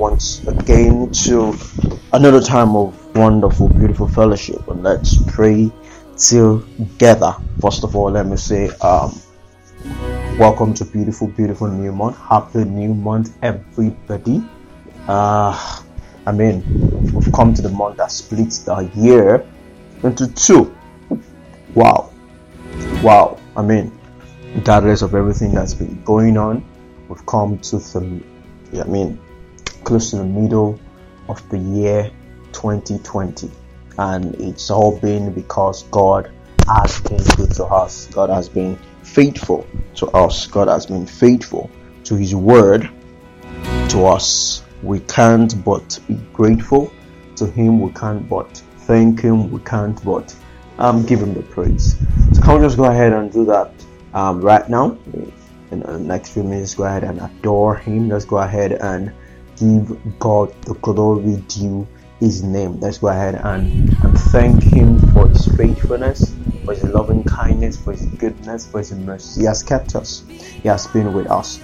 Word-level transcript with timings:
once 0.00 0.42
again 0.46 1.10
to 1.12 1.54
another 2.14 2.40
time 2.40 2.74
of 2.74 3.14
wonderful, 3.14 3.68
beautiful 3.68 4.08
fellowship. 4.08 4.66
And 4.68 4.82
let's 4.82 5.22
pray 5.30 5.70
together. 6.16 7.36
First 7.60 7.84
of 7.84 7.94
all, 7.94 8.10
let 8.10 8.24
me 8.24 8.38
say, 8.38 8.70
um, 8.80 9.20
welcome 10.38 10.72
to 10.72 10.86
beautiful, 10.86 11.26
beautiful 11.28 11.68
new 11.68 11.92
month. 11.92 12.16
Happy 12.16 12.64
new 12.64 12.94
month, 12.94 13.36
everybody. 13.42 14.42
Uh, 15.06 15.82
I 16.26 16.32
mean, 16.32 16.64
we've 17.12 17.30
come 17.34 17.52
to 17.52 17.60
the 17.60 17.68
month 17.68 17.98
that 17.98 18.10
splits 18.10 18.60
the 18.60 18.90
year 18.94 19.46
into 20.02 20.28
two. 20.32 20.74
Wow. 21.74 22.10
Wow. 23.02 23.38
I 23.54 23.60
mean, 23.60 23.92
regardless 24.54 25.02
of 25.02 25.14
everything 25.14 25.52
that's 25.52 25.74
been 25.74 26.02
going 26.04 26.38
on, 26.38 26.64
we've 27.10 27.26
come 27.26 27.58
to 27.58 27.76
the, 27.76 28.22
I 28.80 28.84
mean, 28.84 29.20
close 29.90 30.10
to 30.10 30.18
the 30.18 30.24
middle 30.24 30.78
of 31.28 31.48
the 31.48 31.58
year 31.58 32.12
2020. 32.52 33.50
And 33.98 34.36
it's 34.36 34.70
all 34.70 34.96
been 34.96 35.32
because 35.32 35.82
God 35.90 36.30
has 36.68 37.00
been 37.00 37.24
good 37.34 37.50
to 37.54 37.64
us. 37.64 38.06
God 38.06 38.30
has 38.30 38.48
been 38.48 38.78
faithful 39.02 39.66
to 39.96 40.06
us. 40.10 40.46
God 40.46 40.68
has 40.68 40.86
been 40.86 41.06
faithful 41.06 41.68
to 42.04 42.14
His 42.14 42.36
word 42.36 42.88
to 43.88 44.06
us. 44.06 44.62
We 44.84 45.00
can't 45.00 45.52
but 45.64 45.98
be 46.06 46.14
grateful 46.32 46.92
to 47.34 47.46
Him. 47.46 47.80
We 47.80 47.90
can't 47.90 48.28
but 48.28 48.62
thank 48.86 49.22
Him. 49.22 49.50
We 49.50 49.58
can't 49.62 50.00
but 50.04 50.32
um, 50.78 51.04
give 51.04 51.18
Him 51.18 51.34
the 51.34 51.42
praise. 51.42 51.96
So 52.32 52.42
can 52.42 52.60
we 52.60 52.64
just 52.64 52.76
go 52.76 52.84
ahead 52.84 53.12
and 53.12 53.32
do 53.32 53.44
that 53.46 53.72
um, 54.14 54.40
right 54.40 54.68
now? 54.68 54.96
In 55.72 55.80
the 55.80 55.98
next 55.98 56.30
few 56.30 56.44
minutes, 56.44 56.76
go 56.76 56.84
ahead 56.84 57.02
and 57.02 57.20
adore 57.20 57.74
Him. 57.74 58.08
Let's 58.08 58.24
go 58.24 58.36
ahead 58.36 58.74
and 58.74 59.12
give 59.60 60.18
God 60.18 60.54
the 60.64 60.74
glory 60.82 61.36
due 61.48 61.88
His 62.20 62.42
name. 62.42 62.80
Let's 62.80 62.98
go 62.98 63.08
ahead 63.08 63.36
and, 63.36 63.70
and 64.02 64.18
thank 64.18 64.64
Him 64.64 64.98
for 64.98 65.28
His 65.28 65.46
faithfulness, 65.46 66.36
for 66.64 66.74
His 66.74 66.84
loving 66.84 67.24
kindness, 67.24 67.78
for 67.78 67.92
His 67.92 68.06
goodness, 68.18 68.66
for 68.70 68.80
His 68.80 68.92
mercy. 68.92 69.42
He 69.42 69.46
has 69.46 69.62
kept 69.62 69.96
us. 69.96 70.24
He 70.62 70.68
has 70.68 70.88
been 70.88 71.12
with 71.14 71.30
us. 71.30 71.60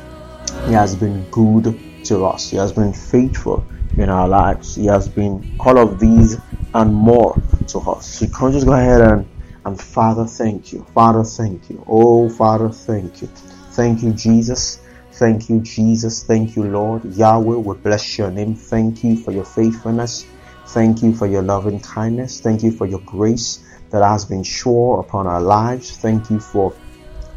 He 0.66 0.74
has 0.74 0.96
been 0.96 1.24
good 1.30 1.80
to 2.04 2.26
us. 2.26 2.50
He 2.50 2.58
has 2.58 2.72
been 2.72 2.94
faithful 2.94 3.66
in 3.98 4.10
our 4.10 4.28
lives. 4.28 4.76
He 4.76 4.86
has 4.86 5.08
been 5.08 5.44
all 5.60 5.78
of 5.78 6.00
these 6.00 6.38
and 6.74 6.94
more 6.94 7.42
to 7.68 7.78
us. 7.80 8.06
So 8.08 8.26
you 8.26 8.32
can 8.32 8.52
just 8.52 8.66
go 8.66 8.74
ahead 8.74 9.02
and 9.02 9.28
and 9.66 9.80
Father, 9.80 10.26
thank 10.26 10.72
you. 10.72 10.86
Father, 10.94 11.24
thank 11.24 11.70
you. 11.70 11.84
Oh, 11.88 12.28
Father, 12.30 12.70
thank 12.70 13.22
you. 13.22 13.28
Thank 13.72 14.02
you, 14.02 14.12
Jesus. 14.12 14.80
Thank 15.16 15.48
you, 15.48 15.60
Jesus. 15.60 16.24
Thank 16.24 16.56
you, 16.56 16.64
Lord. 16.64 17.04
Yahweh, 17.04 17.56
we 17.56 17.74
bless 17.76 18.18
your 18.18 18.30
name. 18.30 18.54
Thank 18.54 19.02
you 19.02 19.16
for 19.16 19.32
your 19.32 19.46
faithfulness. 19.46 20.26
Thank 20.66 21.02
you 21.02 21.14
for 21.14 21.26
your 21.26 21.42
loving 21.42 21.80
kindness. 21.80 22.40
Thank 22.40 22.62
you 22.62 22.70
for 22.70 22.84
your 22.86 23.00
grace 23.00 23.64
that 23.90 24.04
has 24.04 24.26
been 24.26 24.42
sure 24.42 25.00
upon 25.00 25.26
our 25.26 25.40
lives. 25.40 25.96
Thank 25.96 26.28
you 26.28 26.38
for 26.38 26.76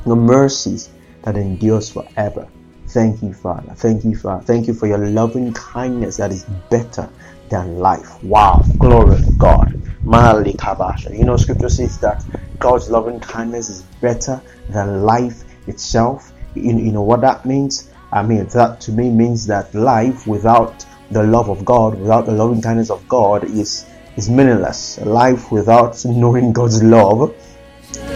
the 0.05 0.15
mercies 0.15 0.89
that 1.23 1.37
endures 1.37 1.89
forever. 1.89 2.49
Thank 2.87 3.21
you, 3.23 3.33
Father. 3.33 3.73
Thank 3.75 4.03
you, 4.03 4.15
Father. 4.15 4.43
Thank 4.43 4.67
you 4.67 4.73
for 4.73 4.87
your 4.87 4.97
loving 4.97 5.53
kindness 5.53 6.17
that 6.17 6.31
is 6.31 6.43
better 6.69 7.09
than 7.49 7.77
life. 7.77 8.21
Wow. 8.23 8.65
Glory 8.79 9.19
to 9.21 9.31
God. 9.37 9.73
You 10.05 11.25
know, 11.25 11.37
scripture 11.37 11.69
says 11.69 11.99
that 11.99 12.25
God's 12.59 12.89
loving 12.89 13.19
kindness 13.21 13.69
is 13.69 13.83
better 14.01 14.41
than 14.69 15.03
life 15.03 15.43
itself. 15.67 16.33
You, 16.59 16.77
you 16.77 16.91
know 16.91 17.01
what 17.01 17.21
that 17.21 17.45
means? 17.45 17.89
I 18.11 18.23
mean, 18.23 18.45
that 18.47 18.81
to 18.81 18.91
me 18.91 19.09
means 19.09 19.47
that 19.47 19.73
life 19.73 20.25
without 20.25 20.85
the 21.11 21.23
love 21.23 21.49
of 21.49 21.65
God, 21.65 21.99
without 21.99 22.25
the 22.25 22.31
loving 22.31 22.61
kindness 22.61 22.89
of 22.89 23.07
God, 23.07 23.43
is 23.43 23.85
is 24.15 24.29
meaningless. 24.29 24.99
Life 24.99 25.51
without 25.51 26.03
knowing 26.05 26.51
God's 26.53 26.83
love 26.83 27.33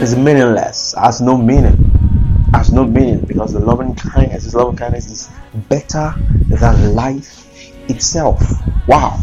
is 0.02 0.16
meaningless. 0.16 0.94
Has 0.98 1.22
no 1.22 1.38
meaning. 1.38 2.50
Has 2.54 2.72
no 2.72 2.84
meaning 2.84 3.22
because 3.22 3.54
the 3.54 3.60
loving 3.60 3.96
kindness, 3.96 4.44
His 4.44 4.56
loving 4.56 4.76
kindness 4.76 5.10
is 5.10 5.30
better 5.70 6.14
than 6.50 6.94
life 6.94 7.48
itself. 7.90 8.42
Wow. 8.88 9.20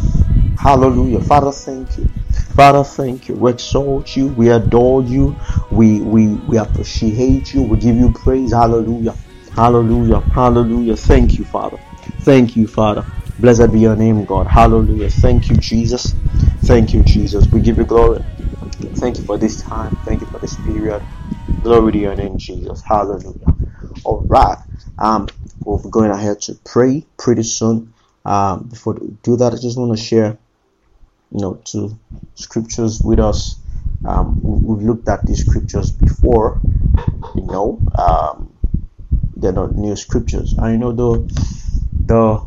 Hallelujah. 0.62 1.20
Father, 1.22 1.52
thank 1.52 1.98
you. 1.98 2.10
Father, 2.56 2.84
thank 2.84 3.28
you. 3.28 3.36
We 3.36 3.52
exalt 3.52 4.16
you. 4.16 4.28
We 4.28 4.50
adore 4.50 5.02
you. 5.02 5.38
We 5.70 6.02
we 6.02 6.36
we 6.36 6.58
appreciate 6.58 7.54
you. 7.54 7.62
We 7.62 7.78
give 7.78 7.96
you 7.96 8.12
praise. 8.12 8.52
Hallelujah. 8.52 9.18
Hallelujah. 9.56 10.22
Hallelujah. 10.34 10.96
Thank 10.96 11.38
you, 11.38 11.46
Father. 11.46 11.78
Thank 12.20 12.56
you, 12.56 12.66
Father. 12.68 13.06
Blessed 13.38 13.72
be 13.72 13.80
your 13.80 13.96
name, 13.96 14.24
God. 14.26 14.48
Hallelujah. 14.48 15.10
Thank 15.10 15.50
you, 15.50 15.56
Jesus. 15.58 16.16
Thank 16.62 16.94
you, 16.94 17.04
Jesus. 17.04 17.52
We 17.52 17.60
give 17.62 17.78
you 17.78 17.86
glory. 17.86 18.20
Thank 18.98 19.18
you 19.18 19.24
for 19.24 19.38
this 19.38 19.62
time. 19.62 19.98
Thank 20.04 20.22
you 20.22 20.28
for 20.28 20.40
this 20.40 20.56
period. 20.58 21.04
Glory 21.62 21.92
to 21.92 21.98
your 21.98 22.16
name, 22.16 22.38
Jesus. 22.38 22.82
Hallelujah. 22.82 23.54
All 24.04 24.26
right. 24.28 24.58
Um, 24.98 25.28
we're 25.64 25.80
going 25.90 26.10
ahead 26.12 26.42
to 26.42 26.56
pray 26.66 27.06
pretty 27.18 27.44
soon. 27.44 27.94
Um, 28.24 28.64
before 28.70 28.94
we 28.94 29.08
do 29.24 29.36
that, 29.38 29.54
I 29.54 29.58
just 29.58 29.78
want 29.78 29.96
to 29.98 30.02
share, 30.04 30.38
you 31.32 31.40
know, 31.40 31.54
two 31.64 31.98
scriptures 32.34 33.00
with 33.02 33.20
us. 33.20 33.56
Um, 34.04 34.40
we- 34.42 34.74
we've 34.74 34.86
looked 34.88 35.08
at 35.08 35.26
these 35.26 35.40
scriptures 35.46 35.90
before, 35.92 36.60
you 37.34 37.42
know. 37.46 37.80
Um, 37.96 38.52
they're 39.36 39.52
not 39.52 39.76
new 39.76 39.96
scriptures. 39.96 40.54
I 40.58 40.72
you 40.72 40.78
know 40.78 40.92
the 40.92 41.10
the 42.06 42.46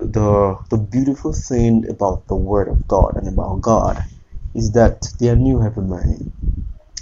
the 0.00 0.58
the 0.70 0.78
beautiful 0.78 1.32
thing 1.32 1.88
about 1.88 2.26
the 2.28 2.36
Word 2.36 2.68
of 2.68 2.86
God 2.88 3.16
and 3.16 3.28
about 3.28 3.60
God 3.60 4.04
is 4.54 4.72
that 4.72 5.08
they 5.18 5.28
are 5.28 5.36
new 5.36 5.62
every 5.62 5.84
morning. 5.84 6.32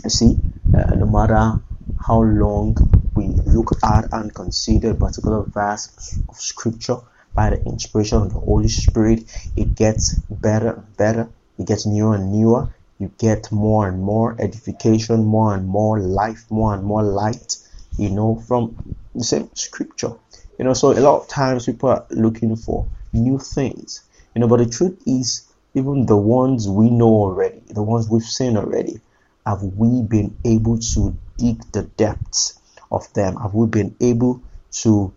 You 0.05 0.11
see, 0.11 0.39
uh, 0.75 0.95
no 0.97 1.07
matter 1.07 1.63
how 1.99 2.23
long 2.23 2.77
we 3.15 3.29
look 3.47 3.73
at 3.85 4.13
and 4.13 4.35
consider 4.35 4.91
a 4.91 4.95
particular 4.95 5.43
verse 5.45 6.19
of 6.29 6.37
scripture 6.37 6.99
by 7.35 7.51
the 7.51 7.63
inspiration 7.65 8.19
of 8.23 8.33
the 8.33 8.41
Holy 8.41 8.69
Spirit, 8.69 9.25
it 9.57 9.75
gets 9.75 10.15
better 10.31 10.71
and 10.71 10.97
better. 10.97 11.29
It 11.59 11.67
gets 11.67 11.87
newer 11.87 12.15
and 12.15 12.33
newer. 12.33 12.75
You 12.99 13.11
get 13.19 13.51
more 13.51 13.89
and 13.89 14.03
more 14.03 14.37
edification, 14.39 15.25
more 15.25 15.55
and 15.55 15.67
more 15.67 16.01
life, 16.01 16.45
more 16.51 16.75
and 16.75 16.85
more 16.85 17.03
light, 17.03 17.57
you 17.97 18.11
know, 18.11 18.37
from 18.47 18.95
the 19.15 19.25
same 19.25 19.51
scripture. 19.55 20.13
You 20.59 20.65
know, 20.65 20.75
so 20.75 20.93
a 20.93 21.01
lot 21.01 21.21
of 21.23 21.29
times 21.29 21.67
people 21.67 21.89
are 21.89 22.07
looking 22.11 22.55
for 22.57 22.87
new 23.13 23.39
things. 23.39 24.03
You 24.35 24.41
know, 24.41 24.49
but 24.49 24.59
the 24.59 24.67
truth 24.67 25.03
is, 25.07 25.47
even 25.75 26.07
the 26.07 26.17
ones 26.17 26.69
we 26.69 26.91
know 26.91 27.09
already, 27.09 27.63
the 27.69 27.83
ones 27.83 28.09
we've 28.09 28.23
seen 28.23 28.57
already, 28.57 29.01
have 29.47 29.63
we 29.63 30.03
been 30.03 30.37
able 30.45 30.79
to 30.79 31.17
dig 31.39 31.63
the 31.73 31.83
depths 31.83 32.61
of 32.91 33.11
them? 33.15 33.37
Have 33.37 33.55
we 33.55 33.67
been 33.67 33.97
able 34.01 34.43
to 34.83 35.13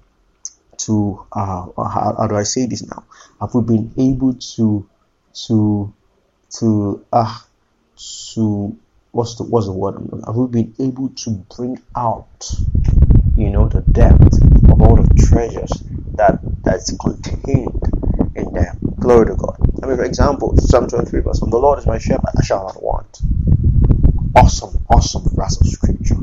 to 0.80 1.25
uh 1.31 1.66
how, 1.78 2.16
how 2.18 2.28
do 2.28 2.36
I 2.36 2.44
say 2.44 2.66
this 2.66 2.86
now? 2.86 3.04
Have 3.40 3.54
we 3.54 3.62
been 3.62 3.94
able 3.98 4.34
to 4.34 4.88
to 5.48 5.94
to 6.60 7.06
uh 7.12 7.40
to 8.34 8.78
what's 9.12 9.36
the 9.36 9.44
what's 9.44 9.68
the 9.68 9.74
word? 9.74 9.96
Have 10.25 10.36
we 10.36 10.48
been 10.48 10.75
able 10.80 11.10
to 11.10 11.31
bring 11.56 11.81
out 11.96 12.50
you 13.38 13.50
know 13.50 13.68
the 13.68 13.81
depth 13.81 14.42
of 14.72 14.81
all 14.81 14.96
the 14.96 15.25
treasures 15.28 15.72
that 16.16 16.40
that's 16.64 16.96
contained 16.98 17.81
in 18.36 18.54
them? 18.54 18.78
Glory 19.00 19.28
to 19.28 19.36
God. 19.36 19.58
I 19.81 19.88
mean, 19.88 19.98
for 19.98 20.06
example, 20.06 20.56
Psalm 20.58 20.88
23 20.88 21.22
verse 21.22 21.42
1, 21.42 21.50
the 21.50 21.58
Lord 21.58 21.80
is 21.80 21.86
my 21.86 21.98
shepherd, 21.98 22.30
I 22.38 22.44
shall 22.44 22.64
not 22.64 22.81
want 22.81 23.20
awesome, 24.36 24.86
awesome 24.90 25.24
verse 25.34 25.60
of 25.62 25.68
scripture. 25.68 26.18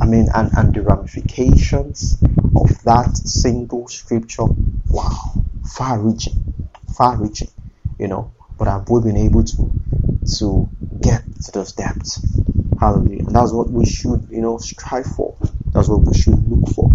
I 0.00 0.06
mean, 0.06 0.28
and, 0.34 0.50
and 0.56 0.74
the 0.74 0.82
ramifications 0.82 2.18
of 2.56 2.82
that 2.84 3.16
single 3.16 3.88
scripture, 3.88 4.46
wow, 4.90 5.44
far 5.76 5.98
reaching, 5.98 6.54
far 6.96 7.16
reaching, 7.16 7.50
you 7.98 8.08
know. 8.08 8.32
But 8.58 8.88
we 8.90 9.00
been 9.00 9.16
able 9.16 9.44
to 9.44 9.72
to 10.38 10.68
get 11.00 11.22
to 11.44 11.52
those 11.52 11.72
depths? 11.72 12.20
Hallelujah. 12.78 13.26
And 13.26 13.34
that's 13.34 13.52
what 13.52 13.70
we 13.70 13.86
should, 13.86 14.28
you 14.30 14.40
know, 14.40 14.58
strive 14.58 15.06
for. 15.06 15.36
That's 15.72 15.88
what 15.88 16.02
we 16.02 16.14
should 16.14 16.48
look 16.48 16.68
for. 16.74 16.90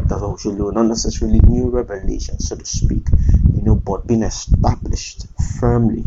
That's 0.00 0.20
what 0.20 0.32
we 0.32 0.38
should 0.38 0.56
do. 0.56 0.72
Not 0.72 0.86
necessarily 0.86 1.40
new 1.40 1.70
revelation, 1.70 2.38
so 2.40 2.56
to 2.56 2.64
speak, 2.64 3.06
you 3.54 3.62
know, 3.62 3.74
but 3.74 4.06
being 4.06 4.22
established 4.22 5.26
firmly 5.60 6.04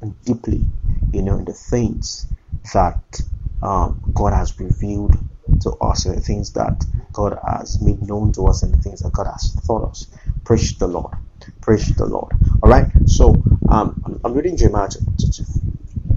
and 0.00 0.24
deeply, 0.24 0.64
you 1.12 1.22
know, 1.22 1.38
in 1.38 1.44
the 1.44 1.52
things 1.52 2.26
that 2.72 3.20
um, 3.62 4.00
God 4.14 4.32
has 4.32 4.58
revealed 4.58 5.16
to 5.62 5.70
us 5.82 6.04
the 6.04 6.20
things 6.20 6.52
that 6.54 6.84
God 7.12 7.38
has 7.48 7.80
made 7.82 8.02
known 8.02 8.32
to 8.34 8.46
us 8.48 8.62
and 8.62 8.74
the 8.74 8.78
things 8.78 9.02
that 9.02 9.12
God 9.12 9.26
has 9.26 9.54
taught 9.66 9.90
us. 9.90 10.08
Praise 10.44 10.76
the 10.78 10.88
Lord. 10.88 11.14
Praise 11.62 11.94
the 11.96 12.06
Lord. 12.06 12.32
All 12.62 12.70
right. 12.70 12.90
So 13.06 13.44
um, 13.68 14.20
I'm 14.24 14.34
reading 14.34 14.56
Jeremiah 14.56 14.88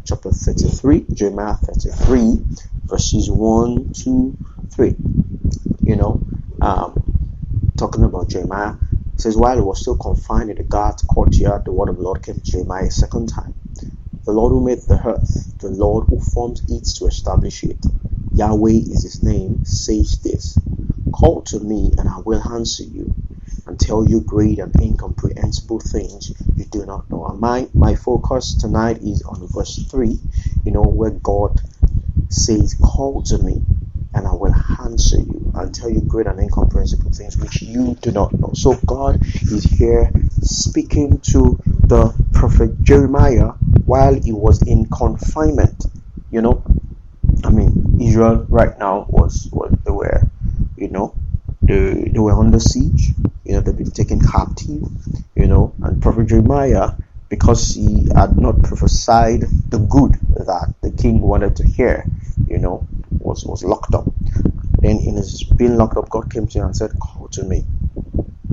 chapter 0.05 0.31
33, 0.31 1.07
Jeremiah 1.13 1.55
33, 1.55 2.45
verses 2.89 3.29
1, 3.31 3.91
2, 3.93 4.37
3. 4.75 4.97
You 5.83 5.95
know, 5.97 6.27
um, 6.61 6.99
talking 7.77 8.03
about 8.03 8.29
Jeremiah. 8.29 8.75
It 9.15 9.21
says, 9.21 9.37
While 9.37 9.55
he 9.57 9.61
was 9.61 9.81
still 9.81 9.97
confined 9.97 10.51
in 10.51 10.57
the 10.57 10.63
guard's 10.63 11.03
courtyard, 11.03 11.65
the 11.65 11.73
word 11.73 11.89
of 11.89 11.97
the 11.97 12.03
Lord 12.03 12.23
came 12.23 12.35
to 12.35 12.41
Jeremiah 12.41 12.87
a 12.87 12.91
second 12.91 13.29
time. 13.29 13.53
The 14.25 14.33
Lord 14.33 14.51
who 14.51 14.65
made 14.65 14.79
the 14.87 15.01
earth, 15.05 15.55
the 15.59 15.69
Lord 15.69 16.07
who 16.09 16.19
forms 16.19 16.63
it 16.69 16.85
to 16.97 17.07
establish 17.07 17.63
it. 17.63 17.85
Yahweh 18.39 18.71
is 18.71 19.03
his 19.03 19.21
name, 19.21 19.65
says 19.65 20.19
this 20.23 20.57
Call 21.11 21.41
to 21.41 21.59
me, 21.59 21.91
and 21.97 22.07
I 22.07 22.19
will 22.19 22.41
answer 22.41 22.83
you 22.83 23.13
and 23.67 23.77
tell 23.77 24.07
you 24.07 24.21
great 24.21 24.59
and 24.59 24.73
incomprehensible 24.79 25.81
things 25.81 26.31
you 26.55 26.63
do 26.63 26.85
not 26.85 27.09
know. 27.09 27.25
And 27.25 27.41
my, 27.41 27.67
my 27.73 27.95
focus 27.95 28.55
tonight 28.55 28.99
is 29.01 29.23
on 29.23 29.45
verse 29.49 29.85
3, 29.91 30.17
you 30.63 30.71
know, 30.71 30.83
where 30.83 31.11
God 31.11 31.59
says, 32.29 32.75
Call 32.81 33.23
to 33.23 33.39
me, 33.39 33.61
and 34.13 34.25
I 34.25 34.31
will 34.31 34.55
answer 34.79 35.17
you 35.17 35.51
and 35.55 35.75
tell 35.75 35.89
you 35.89 35.99
great 35.99 36.27
and 36.27 36.39
incomprehensible 36.39 37.11
things 37.11 37.35
which 37.35 37.61
you 37.61 37.95
do 37.95 38.11
not 38.11 38.33
know. 38.39 38.51
So 38.53 38.75
God 38.85 39.21
is 39.21 39.65
here 39.65 40.13
speaking 40.41 41.19
to 41.31 41.59
the 41.65 42.15
prophet 42.31 42.81
Jeremiah 42.83 43.49
while 43.85 44.13
he 44.13 44.31
was 44.31 44.61
in 44.61 44.85
confinement. 44.85 45.87
You 46.31 46.41
know, 46.41 46.63
I 47.43 47.51
mean, 47.51 47.97
Israel 48.01 48.45
right 48.49 48.77
now 48.79 49.05
was 49.09 49.47
what 49.51 49.83
they 49.85 49.91
were, 49.91 50.29
you 50.77 50.89
know, 50.89 51.15
they, 51.61 52.09
they 52.13 52.19
were 52.19 52.33
under 52.33 52.59
siege. 52.59 53.13
You 53.45 53.53
know, 53.53 53.61
they've 53.61 53.77
been 53.77 53.91
taken 53.91 54.21
captive. 54.21 54.83
You 55.35 55.47
know, 55.47 55.75
and 55.81 56.01
Prophet 56.01 56.27
Jeremiah, 56.27 56.93
because 57.29 57.73
he 57.73 58.09
had 58.15 58.37
not 58.37 58.61
prophesied 58.63 59.41
the 59.69 59.79
good 59.79 60.13
that 60.47 60.73
the 60.81 60.91
king 60.91 61.21
wanted 61.21 61.55
to 61.57 61.65
hear, 61.65 62.07
you 62.47 62.57
know, 62.57 62.87
was 63.19 63.45
was 63.45 63.63
locked 63.63 63.95
up. 63.95 64.05
Then 64.79 64.99
in 64.99 65.15
his 65.15 65.43
being 65.43 65.77
locked 65.77 65.97
up, 65.97 66.09
God 66.09 66.31
came 66.31 66.47
to 66.47 66.59
him 66.59 66.65
and 66.65 66.77
said, 66.77 66.99
"Call 66.99 67.29
to 67.29 67.43
me, 67.43 67.65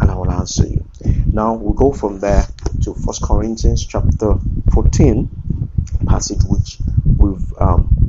and 0.01 0.11
I 0.11 0.15
will 0.17 0.31
answer 0.31 0.67
you." 0.67 0.89
Now 1.27 1.55
we'll 1.55 1.75
go 1.75 1.93
from 1.93 2.21
there 2.21 2.47
to 2.83 2.95
First 2.95 3.23
Corinthians 3.23 3.85
chapter 3.87 4.35
14 4.73 5.31
passage 6.07 6.43
which 6.45 6.79
we've 7.19 7.53
um, 7.59 8.06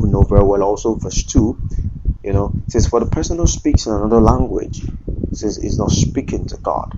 we 0.00 0.10
know 0.10 0.24
very 0.24 0.44
well 0.44 0.62
also 0.62 0.96
verse 0.96 1.24
2 1.24 1.60
you 2.24 2.32
know 2.32 2.56
says 2.68 2.86
for 2.88 3.00
the 3.00 3.06
person 3.06 3.38
who 3.38 3.46
speaks 3.46 3.86
in 3.86 3.92
another 3.94 4.20
language 4.20 4.82
says 5.32 5.58
is 5.58 5.78
not 5.78 5.90
speaking 5.92 6.46
to 6.46 6.56
god. 6.58 6.94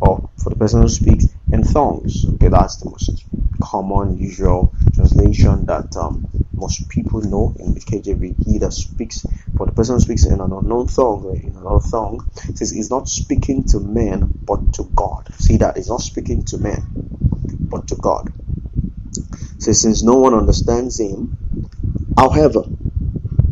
Or 0.00 0.30
for 0.38 0.50
the 0.50 0.56
person 0.56 0.82
who 0.82 0.88
speaks 0.88 1.26
in 1.52 1.64
tongues. 1.64 2.26
Okay 2.34 2.48
that's 2.48 2.78
the 2.78 2.90
most 2.90 3.26
common 3.60 4.18
usual 4.18 4.74
translation 4.94 5.66
that 5.66 5.96
um, 5.96 6.24
most 6.56 6.88
people 6.88 7.22
know 7.22 7.54
in 7.58 7.74
the 7.74 7.80
KJV 7.80 8.36
he 8.44 8.58
that 8.58 8.72
speaks 8.72 9.26
for 9.56 9.66
the 9.66 9.72
person 9.72 9.96
who 9.96 10.00
speaks 10.00 10.24
in 10.26 10.34
an 10.34 10.52
unknown 10.52 10.88
tongue 10.88 11.38
in 11.42 11.56
another 11.56 11.84
tongue 11.90 12.26
says 12.54 12.70
he's 12.70 12.90
not 12.90 13.08
speaking 13.08 13.64
to 13.66 13.80
men 13.80 14.34
but 14.46 14.72
to 14.74 14.84
God. 14.96 15.28
See 15.34 15.58
that 15.58 15.76
he's 15.76 15.88
not 15.88 16.02
speaking 16.02 16.44
to 16.46 16.58
men 16.58 16.86
but 17.70 17.88
to 17.88 17.96
God. 17.96 18.30
So 19.58 19.72
since 19.72 20.02
no 20.02 20.16
one 20.16 20.34
understands 20.34 21.00
him, 21.00 21.34
however, 22.18 22.64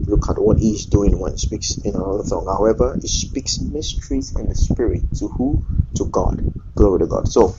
look 0.06 0.28
at 0.30 0.40
what 0.40 0.61
he's 0.61 0.87
doing 0.87 1.18
when 1.21 1.33
he 1.33 1.38
speaks 1.38 1.78
in 1.85 1.94
another 1.97 2.25
tongue. 2.28 2.47
However, 2.47 2.99
he 3.02 3.09
speaks 3.09 3.61
mysteries 3.61 4.35
in 4.37 4.49
the 4.49 4.56
spirit 4.56 5.04
to 5.16 5.28
who? 5.28 5.64
To 5.97 6.06
God. 6.06 6.42
Glory 6.76 7.00
to 7.00 7.06
God. 7.09 7.28
So, 7.28 7.56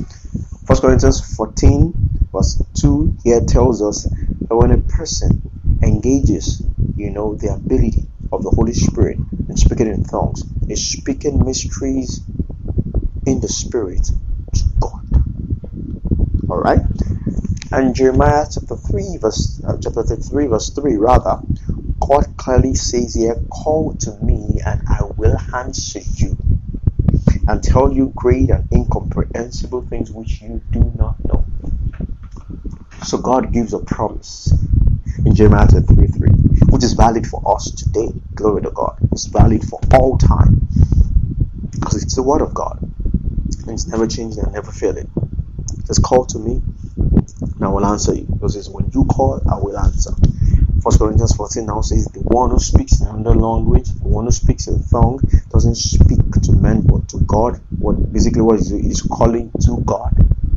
First 0.67 0.81
Corinthians 0.83 1.21
14, 1.35 1.99
verse 2.33 2.63
2 2.75 3.17
here 3.23 3.41
tells 3.41 3.81
us 3.83 4.05
that 4.49 4.55
when 4.57 4.71
a 4.71 4.79
person 4.79 5.43
engages, 5.83 6.65
you 6.97 7.11
know, 7.11 7.35
the 7.35 7.49
ability 7.53 8.09
of 8.31 8.43
the 8.43 8.51
Holy 8.51 8.73
Spirit 8.73 9.25
in 9.49 9.57
speaking 9.57 9.87
in 9.87 10.03
tongues, 10.03 10.45
is 10.69 10.89
speaking 10.89 11.45
mysteries 11.45 12.25
in 13.25 13.41
the 13.41 13.49
spirit 13.49 14.07
to 14.55 14.63
God. 14.81 14.91
All 16.49 16.59
right. 16.59 16.81
And 17.75 17.93
Jeremiah 17.93 18.47
chapter 18.49 18.77
3, 18.77 19.17
verse 19.17 19.61
uh, 19.67 19.75
chapter 19.83 20.03
3, 20.03 20.47
verse 20.47 20.69
3, 20.69 20.95
rather, 20.95 21.41
God 21.99 22.37
clearly 22.37 22.73
says 22.73 23.15
here, 23.15 23.35
Call 23.49 23.95
to 23.95 24.17
me 24.23 24.61
and 24.65 24.81
I 24.87 25.03
will 25.17 25.37
answer 25.53 25.99
you 25.99 26.37
and 27.49 27.61
tell 27.61 27.91
you 27.91 28.13
great 28.15 28.49
and 28.49 28.65
incomprehensible 28.71 29.81
things 29.87 30.09
which 30.09 30.41
you 30.41 30.61
do 30.71 30.89
not 30.97 31.17
know. 31.25 31.43
So 33.03 33.17
God 33.17 33.51
gives 33.51 33.73
a 33.73 33.79
promise 33.79 34.53
in 35.25 35.35
Jeremiah 35.35 35.67
3 35.67 36.07
3, 36.07 36.29
which 36.69 36.83
is 36.85 36.93
valid 36.93 37.27
for 37.27 37.43
us 37.57 37.71
today. 37.71 38.07
Glory 38.35 38.61
to 38.61 38.71
God. 38.71 38.97
It's 39.11 39.25
valid 39.25 39.65
for 39.65 39.81
all 39.93 40.17
time. 40.17 40.65
Because 41.71 42.01
it's 42.01 42.15
the 42.15 42.23
word 42.23 42.41
of 42.41 42.53
God. 42.53 42.79
And 42.81 43.71
it's 43.71 43.87
never 43.87 44.07
changing 44.07 44.45
and 44.45 44.53
never 44.53 44.71
failing. 44.71 45.11
Says, 45.83 45.99
Call 45.99 46.23
to 46.27 46.39
me 46.39 46.61
and 47.65 47.71
I 47.71 47.75
will 47.75 47.85
answer 47.85 48.13
you. 48.13 48.25
Because 48.31 48.55
it's 48.55 48.69
when 48.69 48.91
you 48.91 49.05
call, 49.05 49.41
I 49.51 49.57
will 49.57 49.77
answer. 49.77 50.11
First 50.83 50.99
Corinthians 50.99 51.35
14 51.35 51.65
now 51.65 51.81
says 51.81 52.05
the 52.13 52.19
one 52.21 52.51
who 52.51 52.59
speaks 52.59 53.01
in 53.01 53.07
another 53.07 53.35
language, 53.35 53.89
the 53.89 54.07
one 54.07 54.25
who 54.25 54.31
speaks 54.31 54.67
in 54.67 54.83
tongue, 54.85 55.19
doesn't 55.49 55.75
speak 55.75 56.19
to 56.43 56.51
men 56.51 56.81
but 56.81 57.07
to 57.09 57.19
God. 57.25 57.59
What 57.79 58.13
basically 58.13 58.43
what 58.43 58.59
is 58.59 58.71
is 58.71 59.01
calling 59.01 59.51
to 59.65 59.81
God. 59.85 60.13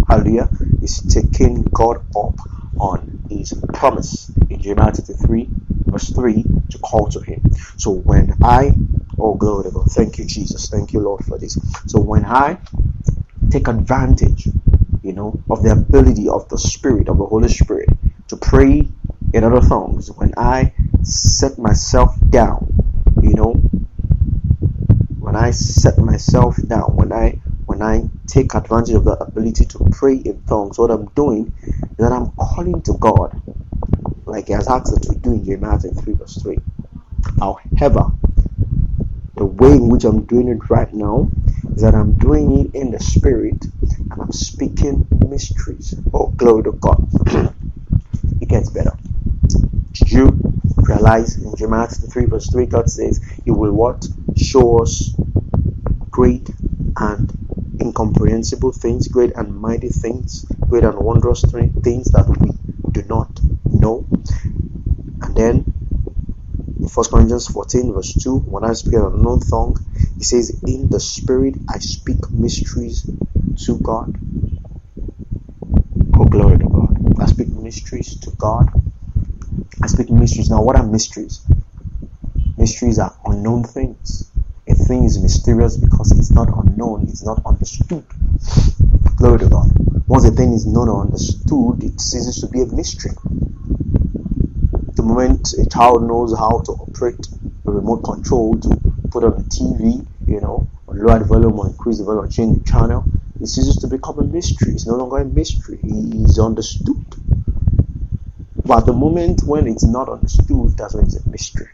Hallelujah. 0.07 0.51
Is 0.83 1.01
taking 1.01 1.63
God 1.65 1.99
up 2.17 2.37
on 2.79 3.25
his 3.31 3.55
promise 3.73 4.31
in 4.51 4.61
Jeremiah 4.61 4.93
33, 4.93 5.49
verse 5.87 6.11
3, 6.11 6.45
to 6.71 6.79
call 6.79 7.09
to 7.09 7.21
him. 7.21 7.43
So 7.79 7.93
when 7.93 8.35
I 8.43 8.73
oh 9.19 9.35
glory 9.35 9.65
to 9.65 9.71
God, 9.71 9.89
thank 9.91 10.19
you, 10.19 10.27
Jesus, 10.27 10.69
thank 10.69 10.93
you, 10.93 11.01
Lord, 11.01 11.25
for 11.25 11.39
this. 11.39 11.57
So 11.87 12.01
when 12.01 12.25
I 12.27 12.59
take 13.51 13.69
advantage 13.69 14.49
you 15.03 15.13
know, 15.13 15.41
of 15.51 15.63
the 15.63 15.73
ability 15.73 16.29
of 16.29 16.49
the 16.49 16.59
Spirit, 16.59 17.09
of 17.09 17.19
the 17.19 17.27
Holy 17.27 17.49
Spirit, 17.49 17.89
to 18.29 18.37
pray 18.37 18.89
in 19.33 19.45
other 19.45 19.67
tongues. 19.67 20.11
When 20.11 20.33
I 20.37 20.75
set 21.03 21.59
myself 21.59 22.17
down, 22.31 22.75
you 23.23 23.35
know, 23.35 23.53
when 25.19 25.37
I 25.37 25.51
set 25.51 25.99
myself 25.99 26.57
down, 26.67 26.97
when 26.97 27.13
I 27.13 27.41
when 27.67 27.83
I 27.83 28.09
take 28.27 28.55
advantage 28.55 28.95
of 28.95 29.05
the 29.05 29.13
ability 29.23 29.67
to 29.67 29.79
pray 29.93 30.17
in 30.17 30.43
tongues, 30.45 30.79
what 30.79 30.91
I'm 30.91 31.07
doing 31.11 31.55
is 31.63 31.97
that 31.99 32.13
I'm 32.13 32.33
calling 32.33 32.81
to 32.83 32.95
God, 32.95 33.41
like 34.25 34.47
He 34.47 34.55
has 34.55 34.69
asked 34.69 34.93
us 34.93 35.01
to 35.09 35.15
do 35.15 35.33
in 35.33 35.45
Jeremiah 35.45 35.79
3 35.79 36.15
verse 36.15 36.41
3. 36.43 36.59
However, 37.39 38.13
the 39.37 39.45
way 39.45 39.73
in 39.73 39.89
which 39.89 40.05
I'm 40.05 40.25
doing 40.25 40.49
it 40.49 40.71
right 40.71 40.93
now 40.93 41.31
is 41.75 41.83
that 41.83 41.95
I'm 41.95 42.15
doing 42.15 42.59
it 42.61 42.75
in 42.75 42.91
the 42.91 42.99
spirit 43.01 43.67
speaking 44.31 45.07
mysteries. 45.29 45.95
Oh, 46.13 46.29
glory 46.37 46.65
to 46.65 46.73
God. 46.73 47.09
it 48.41 48.49
gets 48.49 48.71
better. 48.71 48.97
Did 49.93 50.13
you 50.13 50.41
realize 50.79 51.37
in 51.37 51.55
Jeremiah 51.57 51.89
3 51.89 52.25
verse 52.27 52.51
3 52.51 52.67
God 52.67 52.89
says 52.89 53.21
He 53.45 53.51
will 53.51 53.73
what? 53.73 54.07
Show 54.37 54.83
us 54.83 55.15
great 56.11 56.49
and 56.97 57.33
incomprehensible 57.81 58.73
things, 58.73 59.09
great 59.09 59.33
and 59.37 59.55
mighty 59.55 59.89
things, 59.89 60.45
great 60.69 60.85
and 60.85 60.99
wondrous 60.99 61.43
things 61.43 62.11
that 62.13 62.27
we 62.41 62.51
do 62.93 63.07
not 63.09 63.41
know. 63.65 64.07
And 65.23 65.37
then 65.37 65.57
in 66.79 66.89
1 66.89 67.07
Corinthians 67.11 67.49
14, 67.49 67.93
verse 67.93 68.15
2, 68.15 68.39
when 68.39 68.65
I 68.65 68.73
speak 68.73 68.95
an 68.95 69.11
unknown 69.15 69.41
tongue, 69.41 69.77
he 70.17 70.25
says, 70.25 70.63
In 70.67 70.89
the 70.89 71.01
spirit 71.01 71.57
I 71.69 71.79
speak 71.79 72.31
mysteries 72.33 73.09
to 73.65 73.79
God. 73.79 74.15
Oh, 76.15 76.25
glory 76.25 76.59
to 76.59 76.69
God. 76.69 77.21
I 77.21 77.27
speak 77.27 77.49
mysteries 77.49 78.19
to 78.21 78.31
God. 78.33 78.69
I 79.83 79.87
speak 79.87 80.11
mysteries. 80.11 80.51
Now, 80.51 80.63
what 80.63 80.77
are 80.77 80.87
mysteries? 80.87 81.45
Mysteries 82.57 82.99
are 82.99 83.17
unknown 83.25 83.65
things. 83.65 84.31
A 84.67 84.75
thing 84.75 85.05
is 85.05 85.21
mysterious 85.21 85.77
because 85.77 86.13
it's 86.13 86.31
not 86.31 86.49
unknown, 86.49 87.09
it's 87.09 87.25
not 87.25 87.41
understood. 87.47 88.05
Glory 89.17 89.39
to 89.41 89.49
God. 89.49 89.71
Once 90.07 90.25
a 90.25 90.31
thing 90.31 90.53
is 90.53 90.67
known 90.67 90.89
or 90.89 91.03
understood, 91.03 91.83
it 91.83 92.01
ceases 92.01 92.41
to 92.41 92.49
be 92.49 92.63
a 92.63 92.67
mystery. 92.67 93.13
The 94.95 95.03
moment 95.03 95.55
a 95.59 95.69
child 95.69 96.07
knows 96.07 96.37
how 96.37 96.61
to 96.67 96.73
operate 96.73 97.27
a 97.67 97.71
remote 97.71 98.03
control 98.03 98.59
to 98.61 98.81
put 99.11 99.25
on 99.25 99.33
a 99.33 99.43
TV, 99.45 100.07
you 100.27 100.41
know, 100.41 100.69
lower 100.87 101.19
the 101.19 101.25
volume 101.25 101.59
or 101.59 101.69
increase 101.69 101.99
the 101.99 102.05
volume 102.05 102.25
or 102.25 102.29
change 102.29 102.59
the 102.59 102.65
channel, 102.65 103.05
it 103.41 103.47
ceases 103.47 103.77
to 103.77 103.87
become 103.87 104.19
a 104.19 104.25
mystery. 104.25 104.73
It's 104.73 104.87
no 104.87 104.97
longer 104.97 105.19
a 105.19 105.25
mystery. 105.25 105.79
He 105.83 106.25
is 106.25 106.39
understood. 106.39 107.05
But 108.65 108.81
the 108.87 108.93
moment 108.93 109.43
when 109.45 109.67
it's 109.67 109.85
not 109.85 110.09
understood, 110.09 110.77
that's 110.77 110.95
when 110.95 111.05
it's 111.05 111.17
a 111.17 111.29
mystery. 111.29 111.69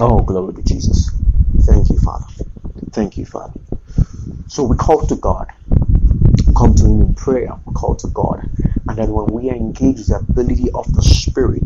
Oh, 0.00 0.20
glory 0.20 0.54
to 0.54 0.62
Jesus. 0.62 1.10
Thank 1.60 1.90
you, 1.90 1.98
Father. 2.00 2.26
Thank 2.90 3.16
you, 3.16 3.26
Father. 3.26 3.60
So 4.48 4.64
we 4.64 4.76
call 4.76 5.06
to 5.06 5.16
God. 5.16 5.52
Come 6.56 6.74
to 6.74 6.84
Him 6.84 7.02
in 7.02 7.14
prayer. 7.14 7.52
We 7.66 7.74
call 7.74 7.96
to 7.96 8.08
God. 8.08 8.48
And 8.88 8.98
then 8.98 9.12
when 9.12 9.26
we 9.26 9.50
engage 9.50 10.06
the 10.06 10.16
ability 10.16 10.70
of 10.74 10.92
the 10.94 11.02
Spirit, 11.02 11.62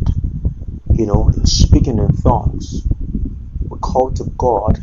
you 0.93 1.07
know, 1.07 1.29
in 1.29 1.47
speaking 1.47 1.99
in 1.99 2.17
tongues, 2.19 2.83
we 3.69 3.79
call 3.79 4.11
to 4.13 4.25
God 4.37 4.79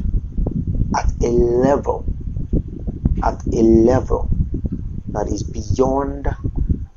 at 0.97 1.11
a 1.23 1.27
level, 1.27 2.05
at 3.25 3.43
a 3.53 3.57
level 3.63 4.33
that 5.13 5.27
is 5.29 5.43
beyond 5.43 6.27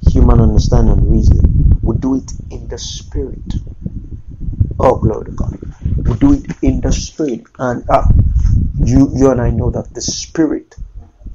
human 0.00 0.40
understanding 0.40 0.94
and 0.94 1.10
reasoning. 1.10 1.50
We 1.82 1.96
do 1.98 2.16
it 2.16 2.32
in 2.50 2.68
the 2.68 2.78
Spirit. 2.78 3.56
Oh, 4.78 4.96
glory 4.98 5.26
to 5.26 5.32
God. 5.32 5.56
We 6.06 6.16
do 6.18 6.34
it 6.34 6.46
in 6.62 6.80
the 6.82 6.92
Spirit. 6.92 7.44
And 7.58 7.84
uh, 7.88 8.08
you, 8.78 9.10
you 9.14 9.30
and 9.30 9.40
I 9.40 9.50
know 9.50 9.70
that 9.72 9.94
the 9.94 10.02
Spirit, 10.02 10.76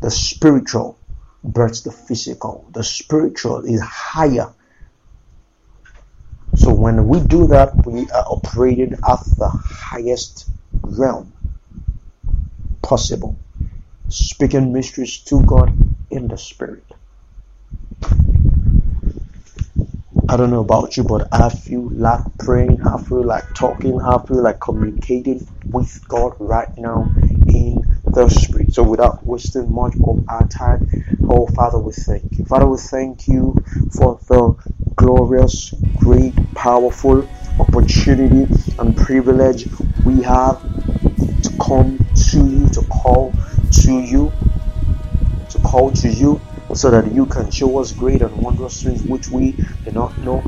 the 0.02 0.12
spiritual, 0.12 1.00
births 1.44 1.82
the 1.84 1.92
physical. 1.92 2.70
The 2.74 2.84
spiritual 2.84 3.66
is 3.66 3.82
higher. 3.82 4.54
So 6.56 6.74
when 6.74 7.08
we 7.08 7.22
do 7.22 7.48
that, 7.48 7.86
we 7.86 8.10
are 8.12 8.26
operating 8.28 8.94
at 8.94 9.20
the 9.40 9.50
highest 9.50 10.52
realm 10.84 11.34
possible. 12.84 13.43
Speaking 14.10 14.72
mysteries 14.74 15.20
to 15.26 15.44
God 15.46 15.76
in 16.10 16.28
the 16.30 16.38
Spirit. 16.38 16.86
I 20.30 20.38
don't 20.38 20.52
know 20.52 20.62
about 20.62 20.98
you, 20.98 21.04
but 21.04 21.28
I 21.34 21.50
feel 21.50 21.90
like 21.92 22.22
praying, 22.40 22.82
I 22.86 23.02
feel 23.02 23.24
like 23.24 23.54
talking, 23.56 24.00
I 24.02 24.18
feel 24.26 24.42
like 24.44 24.60
communicating 24.62 25.48
with 25.66 26.02
God 26.08 26.34
right 26.40 26.70
now 26.78 27.12
in 27.48 27.84
the 28.06 28.30
Spirit. 28.30 28.74
So, 28.74 28.84
without 28.84 29.26
wasting 29.26 29.72
much 29.74 29.96
of 30.04 30.24
our 30.30 30.48
time, 30.48 30.88
oh 31.30 31.48
Father, 31.48 31.80
we 31.80 31.94
thank 31.94 32.38
you. 32.40 32.46
Father, 32.46 32.68
we 32.68 32.78
thank 32.78 33.28
you 33.28 33.56
for 33.98 34.20
the 34.28 34.56
glorious, 34.96 35.74
great, 35.98 36.36
powerful 36.56 37.30
opportunity 37.60 38.46
and 38.80 38.98
privilege 38.98 39.68
we 40.06 40.22
have 40.24 40.62
to 41.44 41.52
come 41.62 42.00
to 42.16 42.48
you, 42.48 42.68
to 42.70 42.82
call 42.84 43.38
to 43.82 44.00
you, 44.00 44.32
to 45.50 45.60
call 45.60 45.92
to 45.92 46.10
you 46.10 46.40
so 46.74 46.90
that 46.90 47.12
you 47.12 47.26
can 47.26 47.52
show 47.52 47.80
us 47.80 47.92
great 47.92 48.22
and 48.22 48.36
wondrous 48.38 48.82
things 48.82 49.04
which 49.04 49.30
we 49.30 49.52
do 49.86 49.92
not 49.92 50.18
know. 50.20 50.42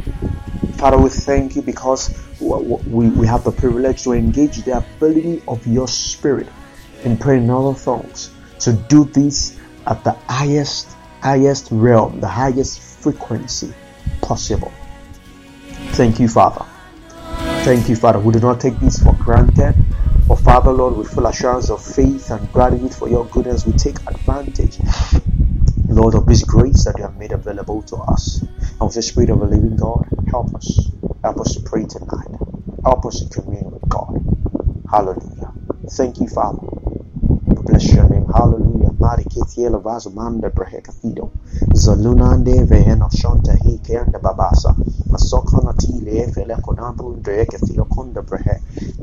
Father, 0.77 0.98
we 0.98 1.10
thank 1.10 1.55
you 1.55 1.62
because 1.62 2.17
we, 2.39 3.10
we 3.10 3.27
have 3.27 3.44
the 3.44 3.51
privilege 3.51 4.03
to 4.03 4.13
engage 4.13 4.63
the 4.63 4.77
ability 4.77 5.41
of 5.48 5.65
your 5.67 5.88
spirit 5.88 6.48
in 7.03 7.17
praying 7.17 7.44
in 7.44 7.50
other 7.50 7.79
tongues 7.79 8.32
to 8.60 8.74
do 8.74 9.05
this 9.05 9.60
at 9.86 10.03
the 10.03 10.12
highest, 10.12 10.89
highest 11.22 11.70
realm, 11.72 12.20
the 12.20 12.27
highest 12.27 12.82
frequency 12.82 13.74
possible. 14.22 14.72
Thank 15.94 16.20
you, 16.20 16.27
Father. 16.27 16.65
Thank 17.63 17.89
you, 17.89 17.96
Father. 17.96 18.20
We 18.20 18.34
do 18.34 18.39
not 18.39 18.60
take 18.60 18.79
this 18.79 19.01
for 19.01 19.13
granted. 19.13 19.75
But 20.27 20.39
Father, 20.39 20.72
Lord, 20.74 20.96
with 20.98 21.10
full 21.10 21.27
assurance 21.27 21.70
of 21.70 21.84
faith 21.84 22.32
and 22.32 22.51
gratitude 22.51 22.94
for 22.96 23.10
your 23.10 23.27
goodness, 23.29 23.65
we 23.65 23.74
take 23.74 23.98
advantage 24.08 24.79
Lord, 25.88 26.15
of 26.15 26.25
this 26.25 26.44
grace 26.44 26.86
that 26.86 26.98
you 26.98 27.03
have 27.03 27.17
made 27.17 27.32
available 27.32 27.84
to 27.84 27.98
us. 27.98 28.41
And 28.41 28.82
with 28.82 28.96
the 28.96 29.03
Spirit 29.03 29.29
of 29.29 29.39
the 29.39 29.46
living 29.48 29.75
God, 29.77 30.08
help 30.29 30.53
us. 30.55 30.91
Help 31.24 31.39
us 31.41 31.53
to 31.53 31.62
pray 31.62 31.86
tonight. 31.86 32.29
Help 32.84 33.05
us 33.05 33.22
to 33.22 33.29
commune 33.41 33.72
with 33.72 33.88
God. 33.89 34.25
Hallelujah. 34.91 35.53
Thank 35.91 36.20
you, 36.22 36.27
Father. 36.27 36.60
We 37.48 37.55
bless 37.63 37.94
your 37.94 38.10
name. 38.10 38.27
Hallelujah. 38.27 38.91
Manda 40.13 40.50
brehekafido. 40.50 41.32
Zalunande 41.74 42.65
shonta 43.12 43.53
hi 43.63 43.79
kenda 43.79 44.20
babasa. 44.20 44.75
Masokona 45.15 45.74
tile 45.74 46.12
efele 46.24 46.55
konambu 46.65 47.05
ndreke 47.17 47.57
fio 47.65 47.86
konda 47.86 48.22
brehe. 48.22 48.55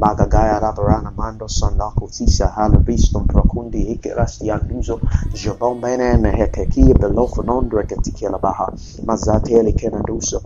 Magagaya 0.03 0.61
rabarana 0.61 1.11
mando 1.11 1.49
sonako 1.49 2.09
tisa 2.15 2.47
halabistum 2.57 3.27
prokundi 3.27 3.85
hikerasti 3.89 4.51
anduzo. 4.51 4.97
Jabombene 5.41 6.17
nehekeki 6.17 6.95
belofo 7.01 7.43
nondreke 7.43 7.97
tikela 8.05 8.39
baha. 8.39 8.67
Mazatele 9.07 9.73
kenanduso. 9.73 10.39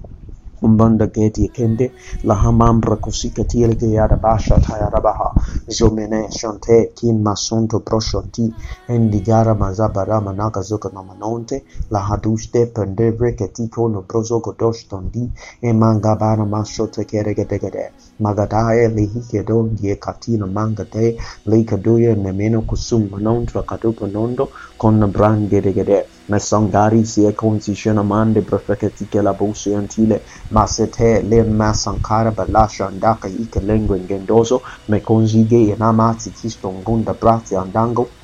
umbanda 0.62 1.06
geti 1.06 1.44
ekende 1.48 1.92
lahamambra 2.24 2.96
kusikatil 2.96 3.74
geyada 3.80 4.16
basha 4.16 4.58
tayarabaha 4.66 5.28
zomene 5.68 6.20
shante 6.38 6.76
kin 6.96 7.22
masunto 7.22 7.80
proshonti 7.80 8.54
endigara 8.88 9.54
mazabara 9.54 10.20
manaka 10.20 10.60
zoko 10.62 10.88
namanonte 10.94 11.56
lahaduste 11.90 12.66
pendevre 12.74 13.32
ketiko 13.38 13.88
no 13.92 14.02
brozo 14.08 14.40
godosh 14.40 14.88
tondi 14.88 15.30
emangabana 15.62 16.44
masote 16.46 17.04
keregedegede 17.10 17.84
magadae 18.20 18.88
lihikedon 18.96 19.76
die 19.76 19.96
katino 19.96 20.46
mangate 20.46 21.16
likaduye 21.46 22.14
nemeno 22.14 22.62
kusum 22.62 23.08
manontra 23.10 23.62
kadupo 23.62 24.06
nondo 24.06 24.48
con 24.78 25.00
brangedegede 25.12 26.15
Masangari 26.28 27.04
si 27.04 27.24
e 27.24 27.28
è 27.28 27.34
conditionamande 27.34 28.42
profetiche 28.42 29.20
la 29.22 29.32
busse 29.34 29.74
antile, 29.74 30.24
ma 30.48 30.66
se 30.66 30.88
te 30.88 31.22
le 31.22 31.44
masankara 31.44 32.32
balasha 32.32 32.86
andaka 32.86 33.28
ike 33.28 33.60
lengue 33.60 34.00
ngendoso, 34.00 34.62
me 34.86 35.00
consigei 35.00 35.74
namazzi 35.76 36.28
e 36.30 36.32
kiston 36.32 36.82
gunda 36.82 37.14
prati 37.14 37.54
andango, 37.54 38.16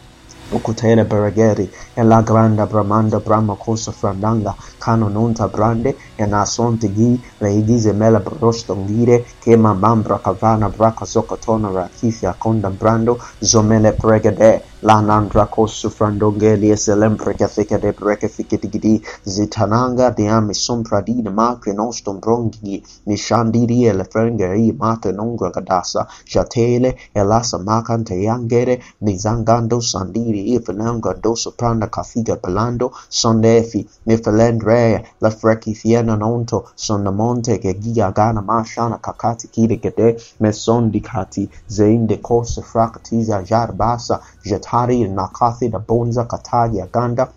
Ukutera 0.52 1.04
Berageri, 1.08 1.72
Ella 1.96 2.22
Granda 2.22 2.66
Bramanda 2.68 3.20
Brahma 3.24 3.56
Kosa 3.56 3.90
Frandanga, 3.92 4.54
Cano 4.78 5.08
Nonta 5.08 5.50
Brande, 5.50 5.96
and 6.18 6.32
Asonte 6.32 6.94
Gi, 6.94 7.20
Leigize 7.40 7.94
Mela 7.94 8.20
Brostongire, 8.20 9.24
Kema 9.40 9.74
Mambra 9.74 10.20
Cavana 10.22 10.70
Braca 10.70 11.06
Zocotona 11.06 11.70
Rakithia 11.72 12.36
Conda 12.38 12.70
Brando, 12.70 13.16
Zomele 13.42 13.96
Pregade, 13.96 14.62
Lanandra 14.82 15.48
Kosu 15.48 15.88
Frandongelia 15.90 16.76
Selem 16.76 17.16
Precatheca 17.16 17.80
de 17.80 17.92
Brecaficity, 17.92 19.00
Zitananga 19.24 20.14
Diami 20.14 20.52
Sompradina 20.54 21.30
Macri 21.32 21.72
Nostom 21.74 22.20
Brongi, 22.20 22.82
Nishandiri 23.06 23.84
Elefrengeri 23.86 24.76
Mate 24.76 25.12
Nonga 25.12 25.50
Gadasa, 25.50 26.06
Jatele, 26.26 26.98
Elasa 27.14 27.58
Macante 27.58 28.14
Yangere, 28.20 28.82
Nizangando 29.02 29.80
Sandiri, 29.80 30.41
Ii 30.42 30.58
Fernanga 30.58 31.14
soprano 31.36 31.86
Cafiga 31.88 32.36
Palando, 32.36 32.92
Sondefi, 33.08 33.88
Mifelandrea, 34.06 35.02
Lafrekifiena 35.20 36.16
Nonto, 36.16 36.64
Sondamonte, 36.76 37.58
Gegia 37.60 38.10
Gana 38.12 38.42
Mashana 38.42 38.98
Kakati 39.00 39.48
Kide 39.48 39.76
Gede, 39.80 40.16
Mesondikati, 40.40 41.48
Zainde 41.68 42.20
Kosa 42.20 42.62
Frakatiza 42.62 43.42
Jarbasa, 43.42 44.20
Jetari, 44.44 45.08
Nakathi, 45.08 45.68
Bonza 45.86 46.24
katagi 46.24 46.80
aganda 46.80 47.28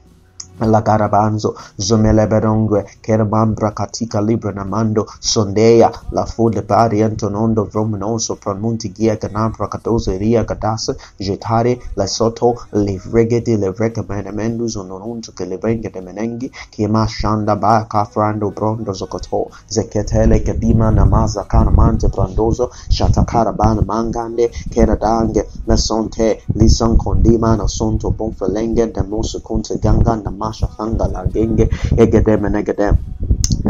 la 0.60 0.82
garabanzo 0.82 1.56
zomeleberongue 1.78 2.86
kerbambra 3.02 3.72
katika 3.72 4.22
libra 4.22 4.52
namando 4.52 5.06
sondea 5.20 5.92
la 6.12 6.26
fude 6.26 6.62
pari 6.62 7.04
antonondo 7.04 7.64
vromnoso 7.64 8.36
pramunti 8.36 8.90
gia 8.90 9.16
ganambra 9.16 9.68
kadoze 9.68 10.18
ria 10.18 10.44
gadasa 10.44 10.96
jetare 11.20 11.80
la 11.96 12.08
soto 12.08 12.56
le 12.72 12.98
vregedi 12.98 13.58
le 13.58 13.70
vregemenemendus 13.72 14.76
ononunto 14.76 15.32
che 15.34 15.46
le 15.46 15.58
venge 15.58 15.90
de 15.92 16.02
menengi 16.02 16.52
kima 16.70 17.06
shanda 17.08 17.56
ba 17.56 17.86
kafrando 17.90 18.50
brondo 18.52 18.94
zokoto 18.94 19.50
zeketele 19.68 20.40
kedima 20.40 20.90
namaza 20.92 21.44
kana 21.44 21.72
mante 21.72 22.08
brandozo 22.08 22.70
shatakara 22.90 23.52
bana 23.52 23.82
mangande 23.82 24.50
kera 24.70 24.96
dange 24.96 25.44
mesonte 25.68 26.42
lisan 26.54 26.96
kondima 26.98 27.56
na 27.58 27.68
sonto 27.68 28.12
bonfelenge 28.12 28.86
de 28.94 29.02
mosu 29.04 29.42
ganga 29.82 30.16
na 30.16 30.32
Marŝo 30.46 30.70
Sandra 30.78 31.10
larĝege 31.16 31.70
ege 32.08 32.24
devenege 32.30 32.78
de. 32.84 32.94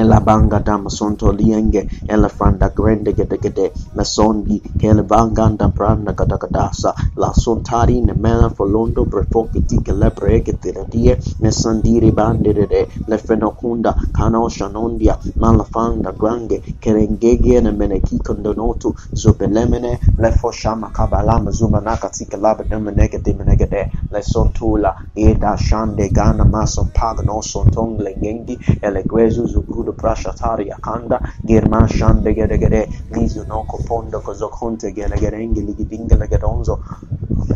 la 0.04 0.20
banganda 0.20 0.78
masonto 0.78 1.32
lienge 1.32 1.88
el 2.08 2.28
franda 2.30 2.70
grande 2.70 3.14
gete 3.14 3.38
gete 3.38 3.72
masondi 3.96 4.62
kel 4.78 5.04
banganda 5.04 5.70
pranda 5.70 6.14
kata 6.14 6.38
katasa 6.38 6.94
la 7.16 7.32
sontari 7.34 8.02
ne 8.02 8.14
mena 8.14 8.50
folondo 8.50 9.06
brefo 9.06 9.44
kiti 9.52 9.78
kele 9.82 10.10
breke 10.10 10.54
tiratie 10.60 11.18
ne 11.40 11.52
sandiri 11.52 12.12
bandere 12.12 12.88
le 13.08 13.18
fenokunda 13.18 13.96
kano 14.12 14.50
shanondia 14.50 15.18
malafanda 15.40 16.12
grange 16.12 16.62
kerengege 16.82 17.62
ne 17.62 17.72
meneki 17.72 18.20
kondonotu 18.20 18.94
zubelemene 19.14 20.00
le 20.18 20.32
foshama 20.32 20.90
kabalama 20.90 21.52
zumana 21.52 21.98
katika 21.98 22.38
laba 22.38 22.64
demenege 22.64 23.18
demenege 23.20 23.68
le 24.12 24.22
sontula 24.24 24.96
eda 25.16 25.58
shande 25.58 26.10
gana 26.10 26.46
maso 26.46 26.88
pagno 26.94 27.42
sontongle 27.42 28.14
gengi 28.22 28.60
ele 28.82 29.04
grezu 29.04 29.46
zukuru 29.48 29.85
Sud, 29.86 29.96
Prashatarya 29.98 30.80
Kanda, 30.82 31.22
Girman 31.46 31.88
Shande 31.88 32.34
Gedegede, 32.36 32.90
Lizio 33.12 33.46
Noko 33.48 33.80
Pondo 33.88 34.22
Kozokonte 34.22 34.94
Gelegerengi 34.94 35.62
Ligidingelegedonzo, 35.66 36.80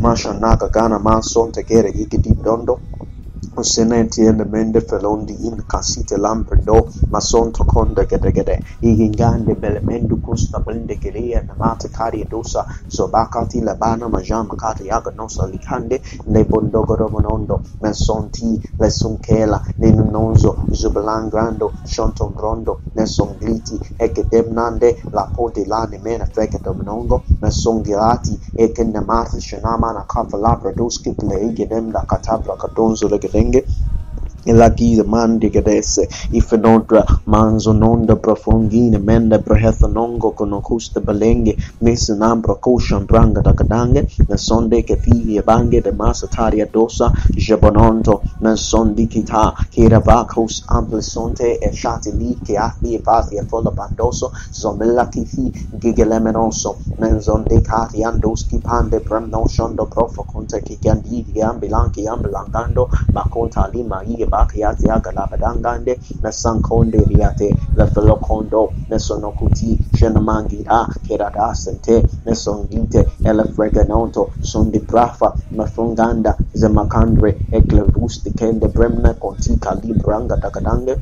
Masha 0.00 0.32
Naga 0.34 0.68
Gana 0.70 0.98
Masonte 1.00 1.64
Gere 1.64 1.92
Gigi 1.92 2.36
Dondo, 2.42 2.82
Seneti 3.58 4.26
and 4.28 4.40
mende 4.50 4.80
felondi 4.80 5.36
in 5.46 5.58
casite 5.68 6.16
lambrendo 6.18 6.90
mason 7.10 7.52
tokonda 7.52 8.06
gede 8.08 8.32
gede 8.32 8.62
igingande 8.82 9.54
belemendu 9.60 10.16
kusta 10.22 10.60
blende 10.64 10.98
gere 11.00 11.34
and 11.36 11.50
mate 11.58 11.88
kari 11.92 12.24
dosa 12.24 12.66
zobakati 12.90 13.60
labana 13.60 14.08
majama 14.08 14.56
kati 14.56 14.86
yaga 14.88 15.10
nosa 15.16 15.46
likande 15.46 16.00
ne 16.26 16.44
bondogoro 16.44 17.10
monondo 17.10 17.62
mesonti 17.82 18.58
lesunkela 18.80 19.60
nenunonzo 19.80 20.56
zubelangrando 20.72 21.74
shonton 21.84 22.34
rondo 22.38 22.80
nesongliti 22.96 23.78
ekedemnande 23.98 24.96
la 25.12 25.26
pode 25.36 25.66
la 25.66 25.86
ne 25.86 25.98
mena 25.98 26.26
feke 26.26 26.58
dominongo 26.64 27.24
shanama 29.40 29.92
na 29.94 30.04
kafala 30.04 30.56
produski 30.56 31.12
play 31.18 31.52
gedem 31.54 31.92
da 31.92 32.02
katabra 32.06 32.56
देंगे। 33.40 33.62
la 34.44 34.70
ti 34.70 35.00
mandi 35.04 35.50
che 35.50 35.60
d'esse, 35.62 36.08
if 36.30 36.52
nodra 36.56 37.04
manzo 37.24 37.72
non 37.72 38.04
da 38.06 38.16
profondine 38.16 38.98
mende 38.98 39.38
brehetha 39.38 39.86
nongo 39.86 40.32
con 40.32 40.58
custe 40.62 41.00
belenghe, 41.00 41.56
messe 41.78 42.14
nambro 42.14 42.58
coscian 42.58 43.04
branga 43.04 43.40
da 43.40 43.52
cadange, 43.52 44.08
ne 44.26 44.36
sonde 44.36 44.82
che 44.82 44.96
figlie 44.96 45.42
vanghe 45.42 45.80
de 45.80 45.92
massa 45.92 46.26
taria 46.26 46.66
dosa, 46.70 47.12
jebononto, 47.34 48.22
ne 48.38 48.56
sondi 48.56 49.06
chita, 49.06 49.52
che 49.68 49.88
ravacos 49.88 50.64
ample 50.66 51.02
sonte 51.02 51.58
e 51.58 51.70
shati 51.72 52.16
lì 52.16 52.38
che 52.42 52.56
acli 52.56 52.94
e 52.94 53.00
vasi 53.02 53.36
e 53.36 53.44
folla 53.46 53.70
bandoso, 53.70 54.32
somella 54.50 55.06
tifi 55.06 55.52
gigelemeroso, 55.70 56.78
ne 56.96 57.20
sonde 57.20 57.60
cati 57.60 58.02
andoschi 58.02 58.58
pande 58.58 59.00
bremno 59.00 59.46
shondo 59.46 59.86
profo 59.86 60.22
conte 60.24 60.62
che 60.62 60.78
gandidi 60.80 61.40
ambilanchi 61.40 62.06
ambilangando, 62.06 62.88
ma 63.12 63.26
conta 63.28 63.68
lima 63.72 64.02
ie 64.02 64.26
bakiati 64.40 64.88
agalabadangande 64.96 65.92
na 66.22 66.30
sankonde 66.32 66.98
riate 67.10 67.48
la 67.76 67.86
felokondo 67.86 68.72
na 68.90 68.98
sonokuti 68.98 69.78
shenamangira 69.96 70.88
kerada 71.06 71.54
sente 71.54 71.96
na 72.24 72.34
songite 72.34 73.00
ele 73.24 73.44
freganonto 73.54 74.22
sondi 74.40 74.78
brafa 74.78 75.28
mafunganda 75.56 76.32
zemakandre 76.54 77.30
eklevusti 77.52 78.30
kende 78.38 78.66
bremna 78.74 79.14
kontika 79.14 79.74
libranga 79.82 80.36
dagadange 80.36 80.94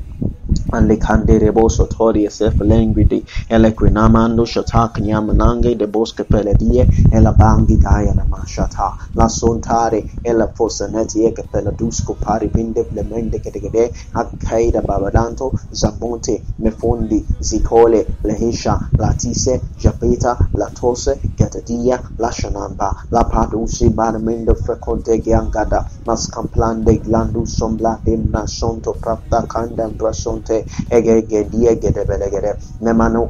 Alicande 0.71 1.39
de 1.39 1.51
boso 1.51 1.87
tori 1.87 2.29
se 2.29 2.51
felengridi 2.51 3.25
ele 3.49 3.73
quinamando 3.73 4.45
shatak 4.45 4.99
nyamanange 5.01 5.75
de 5.79 5.87
bosque 5.87 6.25
peledie 6.25 6.87
e 7.11 7.21
la 7.21 7.33
bangi 7.33 7.79
daya 7.79 8.13
na 8.13 8.27
mashata 8.29 8.95
la 9.15 9.29
sontare 9.29 10.05
e 10.21 10.31
la 10.33 10.47
fosaneti 10.55 11.25
e 11.25 11.33
peladusco 11.33 12.19
pari 12.21 12.49
pinde 12.51 12.85
flemende 12.85 13.41
che 13.41 13.51
de 13.51 13.91
akaida 14.13 14.83
babadanto 14.83 15.55
zabonte 15.73 16.45
mefondi 16.59 17.27
zikole 17.41 18.17
lehisha 18.25 18.79
latise 18.99 19.71
japeta 19.75 20.37
la 20.53 20.69
tose 20.69 21.19
getadia 21.35 21.99
la 22.17 22.31
shanamba 22.31 22.95
la 23.09 23.25
padusi 23.25 23.89
barmendo 23.89 24.55
freconte 24.55 25.19
giangada 25.23 25.87
mas 26.05 26.29
camplande 26.29 27.01
glandu 27.01 27.47
sombla 27.47 27.99
demna 28.05 28.47
sonto 28.47 28.99
prapta 29.01 29.47
kanda 29.47 29.89
brasonte 29.89 30.58
ege 30.91 31.27
ge 31.29 31.49
die 31.51 31.75
ge 31.81 31.93
de 31.93 32.05
bele 32.05 32.31
ge 32.31 32.41
de. 32.41 32.53
Ne 32.81 32.93
mano 32.95 33.27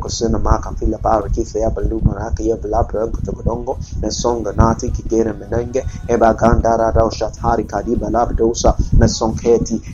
kan 0.62 0.76
fila 0.76 0.98
pa 0.98 1.22
ki 1.28 1.44
fe 1.44 1.60
ya 1.60 1.70
belu 1.70 2.00
mana 2.02 2.32
ke 2.36 2.42
ya 2.44 2.56
bla 2.56 2.84
pra 2.84 3.06
ko 3.12 3.20
to 3.24 3.32
dongo 3.44 3.78
ne 4.02 4.10
songa 4.10 4.52
nati 4.52 4.90
ki 4.92 5.04
gere 5.08 5.32
menenge 5.34 5.86
e 6.08 6.16
ba 6.18 6.34
gandara 6.34 6.92
da 6.94 7.08
shat 7.10 7.36
hari 7.42 7.64
ka 7.64 7.82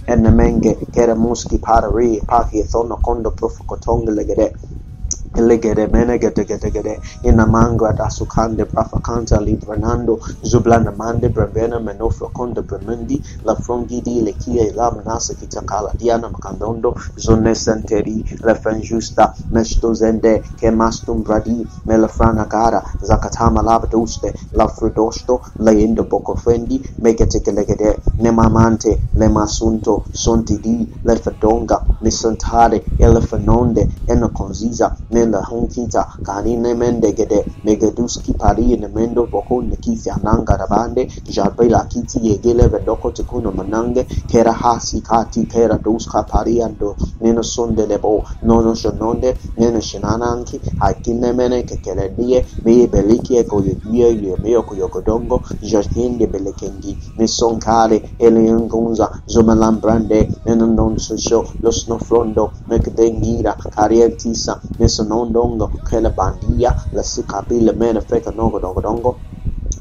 en 0.08 0.26
e 0.26 0.30
menge 0.30 0.72
kere 0.94 1.14
muski 1.14 1.58
para 1.62 1.88
re 1.90 2.20
pa 2.28 2.44
ki 2.50 2.60
e 2.60 2.64
thono 2.72 2.96
kondo 3.06 3.30
prof 3.38 3.58
ko 3.68 3.76
tong 3.76 4.04
le 4.16 4.24
ge 4.28 4.36
Elegere 5.36 5.88
menegete 5.88 6.44
gete 6.44 6.70
gete 6.70 7.00
inamanga 7.22 7.92
dasukande 7.92 8.64
brafakanta 8.70 9.40
libranando 9.40 10.20
zublanamande 10.50 11.28
brevena 11.34 11.80
menofroconde 11.80 12.62
bremendi 12.62 13.20
la 13.42 13.54
frongidi 13.56 14.20
lekie 14.22 14.72
lam 14.72 15.02
nasa 15.04 15.34
kitakala 15.34 15.92
diana 15.98 16.30
macandondo 16.30 16.94
zone 17.18 17.54
senteri 17.54 18.24
mesto 19.50 19.92
zende 19.94 20.44
che 20.56 20.70
mastum 20.70 21.22
bradi 21.22 21.68
melafrana 21.84 22.46
gara 22.46 22.80
zakatama 23.02 23.60
labduste 23.62 24.34
la 24.52 24.68
frudosto 24.68 25.42
la 25.56 25.72
indo 25.72 26.04
boco 26.04 26.34
fendi 26.36 26.78
leindo 26.78 26.84
bocofendi 26.84 26.94
megete 26.98 27.40
gelegede 27.40 28.00
nemamante 28.18 29.08
lemasunto 29.14 30.06
sontidi 30.12 30.94
lefedonga 31.02 31.84
mesantare 32.00 32.92
elefenonde 32.96 33.88
enoconzisa 34.06 34.96
ne 35.10 35.23
menda 35.24 35.42
hunkiza 35.42 36.06
kanine 36.22 36.74
mende 36.74 37.12
gede 37.12 37.46
megeduski 37.64 38.32
pari 38.34 38.76
ne 38.76 38.88
mendo 38.88 39.26
boko 39.32 39.62
ne 39.62 39.76
kifya 39.76 40.18
nanga 40.22 40.56
rabande 40.56 41.08
jarbe 41.34 41.68
la 41.68 41.84
kiti 41.84 42.18
yegele 42.26 42.68
vedoko 42.68 43.10
tikuno 43.10 43.52
manange 43.52 44.06
kera 44.30 44.52
hasi 44.52 45.00
kati 45.00 45.46
kera 45.46 45.78
duska 45.84 46.22
pari 46.22 46.62
ando 46.62 46.96
neno 47.20 47.42
sonde 47.42 47.86
lebo 47.86 48.24
nono 48.42 48.74
shononde 48.74 49.30
neno 49.56 49.80
shinananki 49.80 50.60
hakine 50.78 51.32
mene 51.32 51.62
kekele 51.62 52.08
die 52.16 52.44
meye 52.64 52.86
beliki 52.86 53.36
eko 53.36 53.62
yeguye 53.64 54.08
yemeo 54.24 54.62
kuyokodongo 54.62 55.42
jarhinde 55.62 56.26
belekengi 56.26 56.98
misonkare 57.18 57.96
eleyangunza 58.18 59.06
zomalambrande 59.26 60.18
neno 60.46 60.66
non 60.66 60.98
susho 60.98 61.38
los 61.62 61.88
no 61.88 61.98
frondo 61.98 62.52
mekdengira 62.68 63.52
karientisa 63.74 64.52
nesono 64.78 65.13
nesonondongo 65.14 65.66
kele 65.88 66.10
bandia 66.10 66.74
la 66.92 67.02
sikapile 67.02 67.72
mene 67.72 68.00
feka 68.00 68.30
nongo 68.32 68.58
dongo 68.60 68.80
dongo 68.80 69.10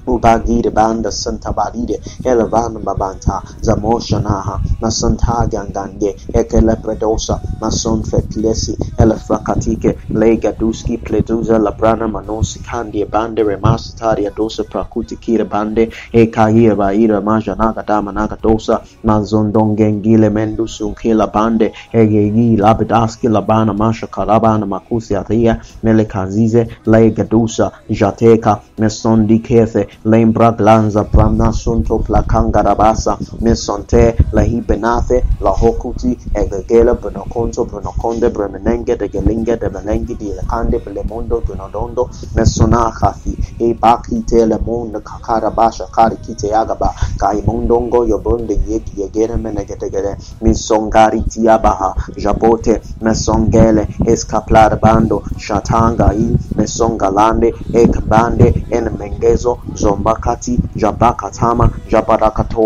ubagire 0.08 0.72
banda 0.74 1.12
santa 1.12 1.54
baride 1.54 2.00
ele 2.24 2.44
vana 2.44 2.80
babanta 2.80 3.44
zamoshanaha 3.62 4.62
na 4.82 4.89
santa 4.92 5.48
gangange 5.48 6.16
ekele 6.34 6.76
predosa 6.76 7.39
na 7.62 7.70
son 7.72 8.04
fetlesi 8.04 8.78
ele 8.98 9.16
frakatike 9.16 9.98
lega 10.10 10.52
duski 10.52 10.98
pleduza 10.98 11.58
la 11.60 11.72
brana 11.72 12.08
manosi 12.08 12.60
kandi 12.60 13.06
bande 13.06 13.44
remasitaria 13.44 14.32
dosa 14.36 14.63
prakuti 14.63 15.16
kire 15.18 15.44
bande 15.46 15.92
e 16.12 16.26
kaira 16.28 16.76
baira 16.76 17.22
majanaga 17.22 17.84
dama 17.86 18.12
naga 18.12 18.38
dosa 18.42 18.82
mazondongengile 19.04 20.30
mendusu 20.30 20.94
kila 20.94 21.28
bande 21.28 21.72
egegi 21.94 22.58
labidaski 22.58 23.28
labana 23.28 23.74
masha 23.74 24.08
karabana 24.08 24.66
makusi 24.66 25.16
atia 25.16 25.62
mele 25.84 26.06
kazize 26.06 26.68
lega 26.86 27.24
dusa 27.24 27.72
jateka 27.89 28.62
mesondi 28.78 29.39
kefe 29.39 29.88
lembra 30.01 30.51
glanza 30.51 31.03
pramna 31.03 31.51
sunto 31.51 31.99
plakanga 31.99 32.62
rabasa 32.62 33.17
mesonte 33.41 34.27
la 34.32 34.41
hibenathe 34.41 35.23
la 35.39 35.51
hokuti 35.51 36.17
egegela 36.34 36.93
brenokonto 36.95 37.65
brenokonde 37.65 38.29
bremenenge 38.32 38.97
de 38.97 39.10
gelinge 39.10 39.58
de 39.58 39.69
belengi 39.69 40.15
di 40.17 40.34
lekande 40.34 40.79
belemondo 40.79 41.41
dunodondo. 41.45 42.10
Mesona 42.36 42.91
khafi 42.91 43.38
e 43.60 43.73
baki 43.73 44.25
te 44.25 44.45
le 44.45 44.58
monde 44.58 45.01
kakara 45.01 45.51
kari 45.91 46.17
kite 46.17 46.47
yagaba 46.47 46.93
kai 47.17 47.41
mondongo 47.41 48.06
yobonde 48.06 48.53
yegi 48.67 49.01
yegere 49.01 49.38
menegete 49.38 49.89
gere 49.89 50.17
misongari 50.41 51.21
tiabaha 51.27 51.95
jabote 52.17 52.82
mesongele 53.01 53.88
escaplar 54.06 54.79
bando 54.79 55.23
shatanga 55.38 56.13
i 56.13 56.36
mesongalande 56.56 57.53
ekbande 57.73 58.65
en 58.71 58.89
mengezo 58.97 59.58
zombakati 59.84 60.54
jabakatama 60.82 61.65
jabarakato 61.91 62.65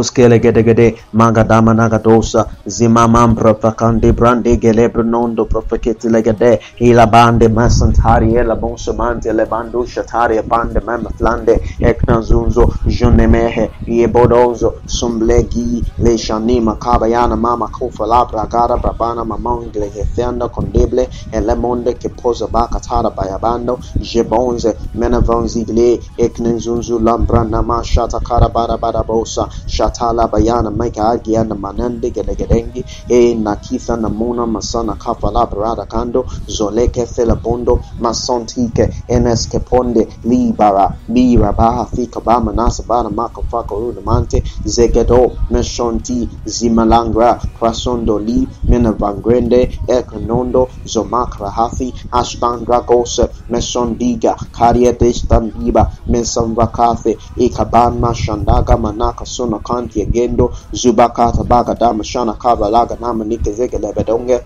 Uskele 0.00 0.38
gede 0.40 0.62
gede 0.64 0.88
magadama 1.12 1.74
nagadosa 1.74 2.46
zimamam 2.66 3.36
profakande 3.36 4.12
brande 4.16 4.56
gelebre 4.60 5.04
nondo 5.04 5.46
profaketi 5.46 6.08
legede 6.10 6.60
ila 6.80 7.06
bande 7.06 7.48
masantari 7.48 8.36
ela 8.36 8.56
bonsomante 8.56 9.32
le 9.34 9.46
bando 9.46 9.84
shatari 9.86 10.42
bande 10.48 10.80
mama 10.80 11.10
flande 11.18 11.54
ekna 11.80 12.20
zunzo 12.22 12.64
jonemehe 12.86 13.70
yebodozo 13.86 14.72
sumblegi 14.86 15.84
le 15.98 16.18
shanima 16.18 16.76
kabayana 16.78 17.36
mama 17.36 17.68
kofa 17.68 18.06
labra 18.06 18.46
gara 18.50 18.76
brabana 18.78 19.24
mamongle 19.24 19.88
hefenda 19.96 20.48
condeble 20.50 21.08
e 21.32 21.40
le 21.40 21.54
monde 21.56 21.94
che 21.98 22.10
posa 22.10 22.48
bakatara 22.48 23.10
bayabando 23.16 23.80
jebonze 24.00 24.76
menavonzigle 24.94 26.00
ekna 26.18 26.58
zunzu 26.58 26.98
lambra 27.00 27.44
namashata 27.44 28.20
karabara 28.20 28.78
barabosa 28.78 29.48
shatala 29.88 30.28
bayana 30.28 30.70
maika 30.70 31.08
agiana 31.08 31.54
manande 31.54 32.10
gelegedengi 32.10 32.84
e 33.08 33.34
nakitha 33.34 33.96
namuna 33.96 34.46
masana 34.46 34.94
kafala 34.96 35.46
barada 35.46 35.86
kando. 35.86 36.26
Zoleke 36.46 37.06
felabondo 37.06 37.80
masontike 38.00 38.88
eneske 39.08 39.58
ponde 39.60 40.06
libara 40.24 40.96
lira 41.08 41.52
baha 41.52 41.86
fika 41.86 42.20
bama 42.20 42.52
nasa 42.52 42.82
bana 42.86 43.10
maka 43.10 43.42
faka 43.42 43.74
rudamante 43.74 44.42
zegedo 44.64 45.36
meshonti 45.50 46.28
zimalangra 46.44 47.38
krasondo 47.58 48.18
li 48.18 48.46
menavangrende 48.68 49.60
ekonondo 49.88 50.68
zomakra 50.86 51.50
hafi 51.50 51.94
ashtandra 52.12 52.80
gose 52.80 53.28
mesondiga 53.48 54.36
kariete 54.52 55.12
standiba 55.12 55.90
mesanvakafe 56.06 57.16
ikabana 57.36 58.14
shandaga 58.14 58.76
manaka 58.76 59.24
suna 59.26 59.58
kanti 59.68 60.02
agendo 60.06 60.46
zubakata 60.80 61.44
baga 61.44 61.74
dama 61.82 62.04
shana 62.04 62.34
kava 62.42 62.68
laga 62.70 62.96
nama 63.00 63.24
nike 63.24 63.52
zege 63.58 63.78
lebedonge 63.84 64.38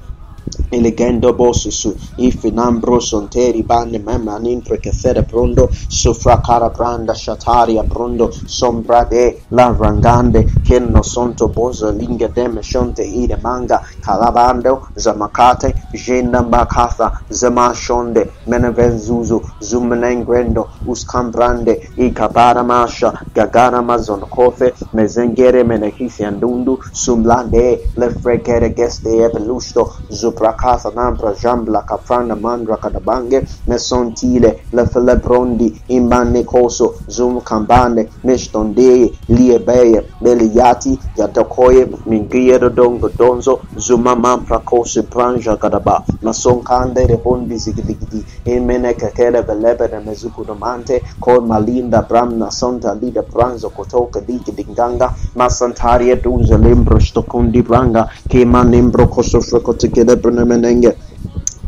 elegendo 0.68 1.35
bossi 1.35 1.70
su 1.70 1.94
if 2.16 2.42
nambro 2.44 2.98
sonteri 2.98 3.62
ban 3.62 3.90
memman 4.02 4.46
intro 4.46 4.76
che 4.78 4.90
fede 4.92 5.24
prondo 5.24 5.70
sufra 5.87 6.40
cara 6.40 6.70
branda 6.70 7.14
shataria 7.14 7.85
prondo 7.85 8.31
sombra 8.44 9.05
de 9.05 9.44
la 9.48 9.74
rangande 9.78 10.48
che 10.62 10.78
no 10.78 11.02
sonto 11.02 11.48
bosa 11.48 11.90
linga 11.90 12.28
dem 12.28 12.61
shonte 12.61 13.02
ire 13.02 13.37
manga 13.37 13.83
calabando 14.00 14.88
zamakate 14.94 15.74
jenda 15.90 16.42
makatha 16.42 17.12
zama 17.28 17.72
shonde 17.74 18.33
menevenzuzu 18.44 19.40
zumenengrendo 19.59 20.70
uscambrande 20.85 21.90
i 21.96 22.12
kabara 22.12 22.62
masha 22.62 23.12
gagana 23.35 23.83
mazon 23.83 24.20
cofe 24.28 24.74
mezengere 24.92 25.64
menehisi 25.64 26.24
andundu 26.24 26.78
sumlande 26.92 27.90
le 27.94 28.11
frecere 28.11 28.72
geste 28.72 29.11
evolusto 29.22 29.92
zum 30.09 30.32
Sotraka, 30.33 30.90
nambra 30.95 31.33
Jambla, 31.35 31.85
Kafrana, 31.85 32.35
Mandra, 32.37 32.79
Kadabange, 32.79 33.47
Mesontile, 33.68 34.64
Lefeleprondi, 34.73 35.83
imbane 35.88 36.45
Koso, 36.45 36.95
Zum 37.09 37.40
Kambane, 37.40 38.09
Meshtonde, 38.25 39.12
Liebeye, 39.29 40.03
Beliati, 40.21 40.99
Yatakoye, 41.16 41.87
Mingiero 42.07 42.71
Dongo 42.71 43.09
Donzo, 43.11 43.61
Zuma 43.79 44.14
Mampra 44.16 44.64
Koso, 44.64 45.03
Pranja 45.03 45.57
Kadaba, 45.59 46.05
Masonkande, 46.23 47.07
Rehondi 47.07 47.57
Zigdigdi, 47.57 48.25
Imene 48.47 48.95
Kekele, 48.95 49.42
Velebene, 49.45 50.03
Mezukudomante, 50.05 51.03
Kol 51.21 51.42
Malinda, 51.42 52.07
Bramna, 52.09 52.51
Santa 52.51 52.95
Lida, 52.95 53.23
Pranzo, 53.23 53.71
Kotoka, 53.71 54.21
Digi, 54.25 54.53
Dinganga, 54.53 55.12
Masantaria, 55.37 56.16
Dunza, 56.16 56.57
Lembro, 56.57 56.99
Stokundi, 56.99 57.62
Branga, 57.62 58.09
Kema, 58.29 58.62
Lembro, 58.64 59.09
Koso, 59.09 59.40
Frekotikede, 59.40 60.16
Bruno 60.22 60.44
Menengue 60.46 60.96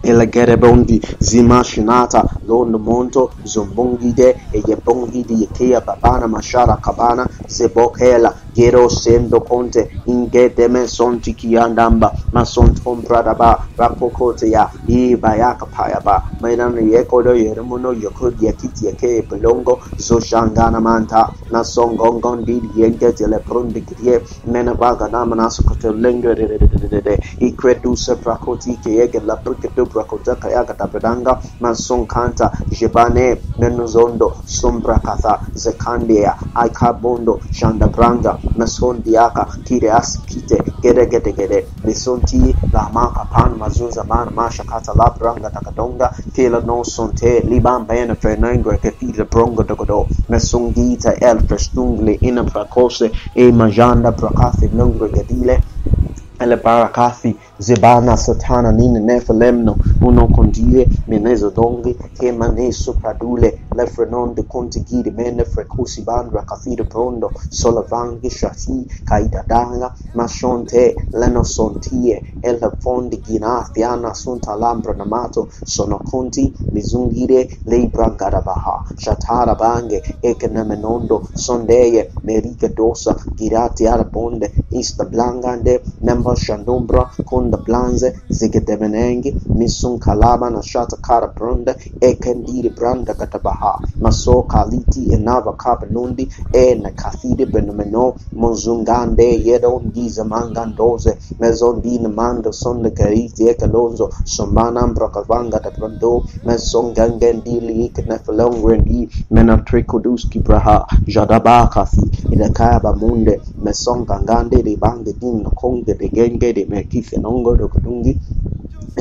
e 0.00 0.12
la 0.12 0.26
gara 0.26 0.56
bondi 0.56 0.96
zima 1.18 1.62
shinata 1.64 2.20
lon 2.42 2.70
monto 2.78 3.22
zumbungide 3.42 4.28
e 4.52 4.62
yebongidi 4.66 5.34
yekia 5.42 5.80
babana 5.80 6.28
mashara 6.28 6.76
kabana 6.76 7.24
sebokela 7.46 8.30
gero 8.54 8.88
sendo 8.88 9.40
konte 9.40 9.82
ingedeme 10.06 10.86
sonti 10.88 11.34
kiandamba 11.34 12.12
masontom 12.32 13.02
bradaba 13.04 13.50
rapokote 13.78 14.50
ya 14.50 14.68
i 14.88 15.16
bayaka 15.16 15.66
payaba 15.66 16.22
mainan 16.40 16.76
yekodo 16.92 17.34
yeremuno 17.34 17.92
yokod 17.92 18.40
yakiti 18.42 18.86
yake 18.86 19.22
belongo 19.30 19.80
zoshangana 19.98 20.80
manta 20.80 21.28
na 21.50 21.64
songongon 21.64 22.44
didi 22.44 22.70
yenge 22.80 23.12
tele 23.12 23.38
prundi 23.40 23.82
kirie 23.82 24.20
mena 24.44 24.74
baga 24.74 25.08
nama 25.08 25.36
nasokote 25.36 25.92
lenge 25.92 26.34
de 26.34 26.46
de 26.48 26.58
de 26.58 26.68
de 26.68 26.88
de 26.88 27.00
de 27.02 27.18
ikredu 27.40 27.96
se 27.96 28.14
prakoti 28.16 28.76
ke 28.82 28.90
yege 28.98 29.20
la 29.26 29.36
prikedu 29.36 29.86
prakota 29.86 30.36
kayaga 30.36 30.74
tabedanga 30.74 31.38
mason 31.60 32.06
kanta 32.06 32.50
jebane 32.70 33.42
menuzondo 33.58 34.32
sombra 34.46 34.98
katha 35.00 35.40
zekandia 35.54 36.34
aikabondo 36.54 37.40
shandabranga 37.52 38.38
nason 38.54 39.02
diyaka 39.02 39.46
tire 39.64 39.90
as 39.90 40.24
kite 40.26 40.62
gede 40.80 41.06
gede 41.08 41.32
gede. 41.32 41.68
Nisonti 41.84 42.54
lama 42.72 43.10
kapan 43.12 43.56
mazun 43.58 43.90
zaman 43.90 44.32
ma 44.34 44.48
shakata 44.50 44.92
labranga 44.94 45.50
takadonga 45.50 46.10
tela 46.32 46.60
non 46.60 46.84
sonte 46.84 47.42
liban 47.44 47.84
bene 47.86 48.14
fernango 48.16 48.76
che 48.78 48.90
fila 48.92 49.24
brongo 49.24 49.62
dogodo. 49.62 50.08
Nasungita 50.28 51.14
el 51.20 51.40
festungle 51.48 52.18
ina 52.22 52.44
prakose. 52.44 53.10
E 53.32 53.52
majanda 53.52 54.12
prakasi 54.12 54.68
lungo 54.72 55.08
gadile 55.08 55.64
ele 56.40 56.56
barakasi 56.56 57.38
zibana 57.58 58.16
satana 58.16 58.72
nini 58.72 59.00
nefelemno. 59.00 59.78
Uno 60.00 60.28
kondie 60.28 60.88
minezo 61.06 61.50
dongi 61.50 61.94
kema 62.18 62.48
nesu 62.48 62.94
pradule 62.98 63.63
le 63.76 63.86
frenon 63.94 64.34
de 64.34 64.42
contigidi 64.54 65.10
mene 65.10 65.44
frecusi 65.52 66.00
bandra 66.08 66.42
kafide 66.50 66.84
prondo 66.92 67.28
solavangi 67.58 68.30
shati 68.38 68.76
kaidadanga 69.08 69.88
mashonte 70.18 70.82
leno 71.20 71.42
sontie 71.42 72.16
ele 72.48 72.68
fondi 72.82 73.16
gina 73.26 73.52
fiana 73.72 74.10
sunta 74.14 74.54
lambra 74.62 74.94
namato 74.94 75.48
sono 75.74 75.98
conti 76.10 76.44
mizungire 76.74 77.40
lei 77.70 77.86
brankarabaha 77.94 78.76
shatara 79.02 79.54
bange 79.62 79.98
ekenemenondo 80.30 81.16
sondeye 81.44 82.02
merike 82.26 82.68
dosa 82.78 83.12
girati 83.38 83.86
arabonde 83.94 84.46
ista 84.80 85.04
blangande 85.12 85.74
nemba 86.06 86.34
shandumbra 86.44 87.02
konda 87.28 87.56
blanze 87.66 88.08
zigedemenengi 88.28 89.30
misun 89.58 89.98
kalaba 89.98 90.50
na 90.50 90.62
shata 90.62 90.96
kara 91.06 91.28
brunda 91.36 91.72
ekendiri 92.08 92.70
branda 92.78 93.12
katabaha 93.20 93.63
ha 93.64 93.80
maso 94.04 94.42
kaliti 94.52 95.02
enava 95.16 95.52
kabanundi 95.62 96.24
en 96.52 96.82
kathide 97.00 97.44
benomeno 97.52 98.04
monzungande 98.40 99.26
yeron 99.46 99.82
giza 99.94 100.24
mangandoze 100.32 101.12
mezon 101.40 101.80
din 101.84 102.04
mando 102.18 102.52
son 102.52 102.82
de 102.82 102.90
kariti 102.90 103.42
ekalonzo 103.52 104.06
somanam 104.34 104.94
brakavanga 104.94 105.58
da 105.64 105.70
brando 105.76 106.12
meson 106.46 106.92
gangendili 106.94 107.74
iknefelong 107.86 108.56
rendi 108.68 109.08
menatrekoduski 109.30 110.38
braha 110.46 110.86
jadaba 111.14 111.56
kathi 111.74 112.04
inakaba 112.34 112.90
munde 113.00 113.34
meson 113.64 114.04
gangande 114.10 114.62
de 114.62 114.76
bande 114.76 115.12
din 115.20 115.44
konge 115.60 115.94
de 116.00 116.08
genge 116.16 116.52
de 116.56 116.64
mekithenongo 116.72 117.56
dokudungi 117.60 118.12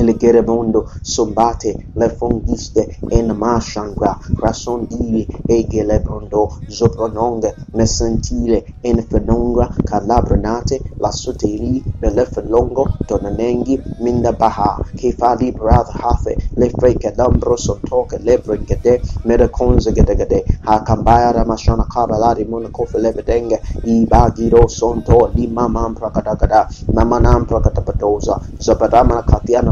le 0.01 0.15
gerebondo 0.17 0.89
sobate 1.01 1.89
le 1.93 2.09
fongiste 2.09 2.99
en 3.07 3.27
mashangra 3.35 4.17
rasondivi 4.35 5.27
e 5.45 5.67
ghelebrondo 5.67 6.41
zoprononga 6.67 7.53
ne 7.73 7.85
sentile 7.85 8.75
en 8.81 9.05
fenonga 9.09 9.69
calabrenate 9.83 10.81
la 10.97 11.11
soteli 11.11 11.83
le 11.99 12.25
felongo 12.25 12.89
tonanengi 13.05 13.81
minda 13.99 14.31
baha 14.33 14.81
che 14.95 15.11
fa 15.11 15.35
librat 15.35 15.87
hafe 16.01 16.37
le 16.53 16.69
freca 16.69 17.11
d'ambro 17.11 17.55
sotoca 17.55 18.17
le 18.19 18.39
brigade 18.39 19.01
meraconze 19.23 19.91
gedegade 19.91 20.43
ha 20.61 20.81
cambaya 20.81 21.31
ramashana 21.31 21.85
kabalari 21.85 22.45
monacofe 22.45 22.97
le 22.99 23.11
i 23.83 24.05
bagiro 24.05 24.67
sonto 24.67 25.31
limamam 25.35 25.93
prakadagada 25.93 26.67
mamanam 26.93 27.45
prakatapatosa 27.45 28.39
zaparamana 28.59 29.23
katiana 29.23 29.71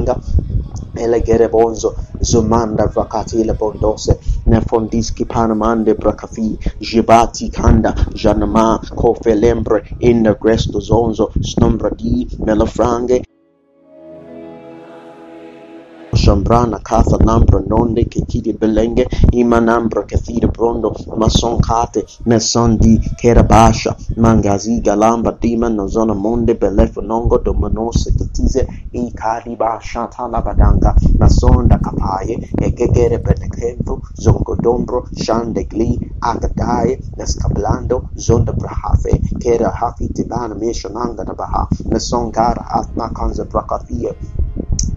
Irlanda 0.00 0.20
e 0.92 1.06
le 1.06 1.20
guerre 1.22 1.48
bonzo 1.48 1.96
zomanda 2.18 2.86
vakatile 2.86 3.54
bondose 3.54 4.18
ne 4.44 4.60
fondiski 4.60 5.24
panamande 5.26 5.94
brakafi 5.94 6.58
jibati 6.78 7.48
kanda 7.50 7.94
janama 8.12 8.80
kofe 8.94 9.34
lembre 9.34 9.84
in 9.98 10.22
the 10.22 10.34
gresto 10.40 10.80
zonzo 10.80 11.32
snombra 11.40 11.90
di 11.90 12.28
melafrange 12.44 13.22
Chambrana, 16.20 16.82
Katha, 16.82 17.18
Nambra, 17.20 17.60
Nonde, 17.66 18.06
Kekidi, 18.08 18.58
Belenge, 18.58 19.06
Imanambra, 19.34 20.06
Kathida, 20.08 20.48
Brondo, 20.52 20.92
mason 21.16 21.60
kate 21.60 22.00
Masonkate, 22.04 22.22
Mesandi, 22.26 22.98
Kerabasha, 23.16 23.96
Mangazi, 24.16 24.82
Galamba, 24.82 25.38
Dima, 25.40 25.68
Nozona, 25.70 26.14
Monde, 26.16 26.54
Belefo, 26.58 27.02
Nongo, 27.02 27.42
Domonose, 27.42 28.10
Ketize, 28.16 28.66
Ikariba, 28.94 29.80
Shatala, 29.80 30.42
Badanga, 30.44 30.94
Masonda, 31.18 31.80
Kapaye, 31.80 32.36
Egegere, 32.60 33.18
Benekevo, 33.22 34.02
Zongodombro, 34.20 35.06
Shandegli, 35.16 35.98
Agadaye, 36.22 36.98
Nescablando, 37.18 38.10
Zonda, 38.18 38.52
Brahafe, 38.56 39.20
Kera, 39.42 39.72
Hafi, 39.74 40.08
Tibana, 40.12 40.54
Meshananga, 40.58 41.24
Baha, 41.36 41.68
mason 41.86 42.30
gara 42.30 42.64
Atma, 42.74 43.10
Kanza, 43.14 43.46
Brakathia, 43.48 44.14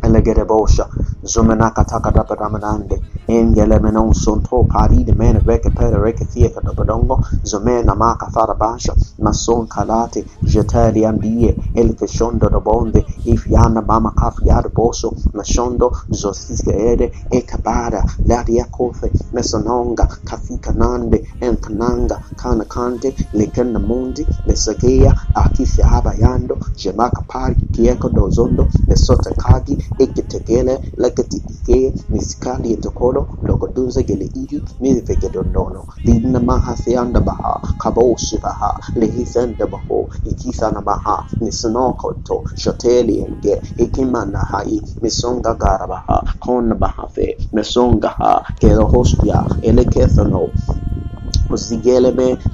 Elegere 0.03 0.45
bosha, 0.45 0.87
zumenaka 1.23 1.83
taka 1.85 2.11
dapa 2.11 2.35
ramanande, 2.35 2.99
engele 3.27 3.79
menon 3.81 4.13
sonto 4.13 4.63
pari 4.67 5.03
de 5.03 5.13
mene 5.13 5.39
reke 5.45 5.69
pere 5.73 5.97
reke 5.97 6.25
fieka 6.25 6.61
dobadongo, 6.61 7.19
zumena 7.43 7.95
maka 7.95 8.27
farabasha, 8.27 8.93
mason 9.19 9.67
kalate, 9.67 10.25
jeteri 10.43 11.05
ambie, 11.05 11.55
el 11.75 11.95
feshondo 11.95 12.49
do 12.49 12.59
bonde, 12.61 13.05
Ivyana 13.25 13.81
Bama 13.85 14.13
Afyar 14.17 14.69
Boso 14.73 15.15
Mashondo 15.35 15.91
Zosisere 16.13 17.11
Ekabara 17.31 18.05
Laria 18.25 18.65
Kofe 18.71 19.11
Mesononga 19.33 20.07
Kafika 20.25 20.73
Nande 20.73 21.23
Enkananga 21.41 22.19
Kana 22.37 22.65
Kante 22.65 23.13
Lekana 23.33 23.79
Mundi 23.79 24.27
Mesagea 24.47 25.13
Akisha 25.35 25.85
Habayando 25.85 26.59
Jemaka 26.77 27.23
Pari 27.27 27.57
Kieko 27.73 28.09
Dozondo 28.13 28.69
Mesota 28.89 29.31
Kagi 29.37 29.77
Ekitegele 29.99 30.79
Leketitike 30.97 31.93
Miskali 32.11 32.73
Etokolo 32.77 33.27
Logodunza 33.43 34.03
Gele 34.07 34.29
Iri 34.35 34.63
Mivegedondono 34.81 35.85
Lidna 36.05 36.39
Mahasianda 36.39 37.21
Baha 37.25 37.61
Kaboshi 37.79 38.39
Baha 38.41 38.79
Lehisenda 38.95 39.67
Baho 39.67 40.09
Ikisana 40.25 40.81
Baha 40.83 41.25
Nisanokoto 41.41 42.43
Shoteli 42.55 43.12
enge 43.21 43.61
ikimana 43.77 44.39
hai 44.51 44.81
misonga 45.01 45.53
gara 45.53 45.87
baha 45.87 46.17
kona 46.39 46.75
baha 46.75 47.07
fe 47.15 47.27
mesonga 47.53 48.09
ha 48.09 48.43
kelo 48.59 48.85
hostia 48.85 49.43
Zigeleme 49.61 50.92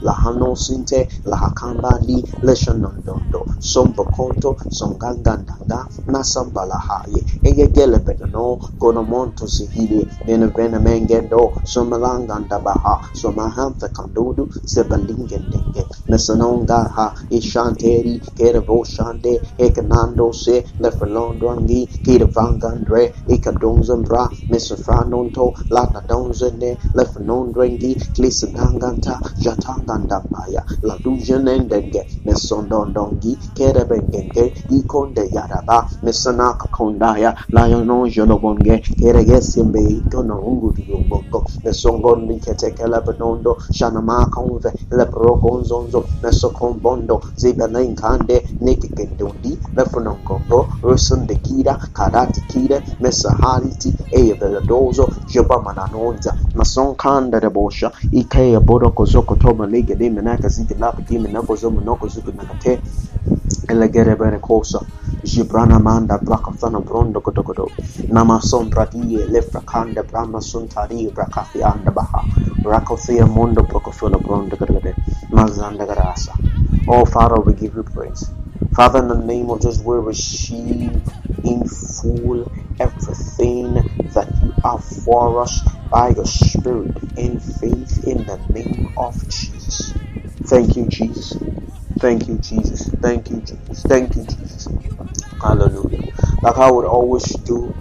lahano 0.02 0.56
sinte 0.56 1.00
lahakambali 1.26 2.18
leshanondondo 2.44 3.48
sombokonto 3.60 4.58
songangandanga 4.70 5.80
nasambalahaye 6.08 7.22
egegelebedano 7.44 8.46
gonomonto 8.82 9.48
sihili 9.48 10.02
benevena 10.26 10.80
mengendo 10.80 11.42
somalangandabaha 11.64 12.96
somahamfe 13.22 13.88
kandudu 13.98 14.44
sebalingendenge 14.66 15.84
mesanongaha 16.10 17.06
ishanteri 17.30 18.20
kerevoshande 18.38 19.34
ekanando 19.66 20.34
se 20.34 20.56
lefelondwangi 20.80 21.82
kirevangandre 22.06 23.04
ikadonzembra 23.28 24.24
ganta 28.90 29.22
jatangan 29.38 30.08
dampaya 30.10 30.64
la 30.82 30.98
dujenen 31.04 31.68
denge 31.70 32.02
mesondon 32.26 32.94
ikonde 34.70 35.30
yaraba 35.34 35.86
mesana 36.02 36.54
kondaya 36.72 37.36
la 37.52 37.68
yonon 37.68 38.10
Keregesimbe 38.10 38.82
kere 39.00 39.24
gesimbe 39.26 39.80
ikono 39.80 40.36
ungu 40.50 40.74
dubongo 40.74 41.46
mesongon 41.64 42.26
mikete 42.28 42.72
kele 42.72 43.02
benondo 43.06 43.58
shanama 43.72 44.26
konve 44.34 44.74
le 44.92 45.06
progonzonzo 45.06 46.00
mesokombondo 46.24 47.22
zibana 47.36 47.82
inkande 47.82 48.46
nekikendundi 48.62 49.60
Kida 49.76 49.86
rusundekira 50.84 51.78
karatikire 51.94 52.82
mesahariti 53.00 53.94
eyevelodozo 54.12 55.10
jobamananonza 55.32 56.34
de 57.40 57.50
bosha 57.50 57.92
Ikea 58.12 58.60
boroko 58.80 59.06
zoko 59.06 59.36
toma 59.36 59.66
lige 59.66 59.96
de 59.96 60.10
monoko 61.70 62.08
zuku 62.08 62.32
nakate 62.32 62.82
elegere 63.68 64.16
jibrana 65.24 65.80
manda 65.80 66.18
brondo 66.86 67.20
kotokoto 67.22 67.68
nama 68.10 68.40
sombra 68.42 68.88
brahma 70.10 70.40
suntari 70.42 71.12
brakafi 71.14 71.60
rakothea 72.64 73.28
mondo 73.28 73.64
brondo 73.64 74.56
mazanda 75.32 75.86
garasa. 75.86 76.34
Oh 76.88 77.04
father 77.06 77.42
we 77.42 77.54
give 77.54 77.76
you 77.76 77.84
praise. 77.84 78.32
Father, 78.74 79.00
in 79.00 79.08
the 79.10 79.16
name 79.26 79.50
of 79.50 79.62
Jesus, 79.62 79.84
we 79.84 79.98
receive 79.98 81.02
in 81.44 81.68
full 81.68 82.50
everything 82.80 83.74
that 84.14 84.28
you 84.42 84.52
have 84.64 84.82
for 85.04 85.42
us 85.42 85.62
by 85.92 86.10
your 86.10 86.26
Spirit 86.26 86.96
in 87.18 87.40
faith 87.40 88.04
in 88.06 88.26
the 88.26 88.38
name 88.50 88.94
of 88.98 89.16
Jesus. 89.30 89.94
Thank 90.46 90.76
you, 90.76 90.88
Jesus. 90.88 91.38
Thank 92.00 92.28
you, 92.28 92.38
Jesus. 92.38 92.90
Thank 93.02 93.30
you, 93.30 93.42
Jesus. 93.42 93.84
Thank 93.84 94.16
you, 94.16 94.26
Jesus. 94.26 94.68
Hallelujah. 95.42 96.12
Like 96.42 96.58
I 96.58 96.70
would 96.72 96.86
always 96.86 97.26
do, 97.38 97.76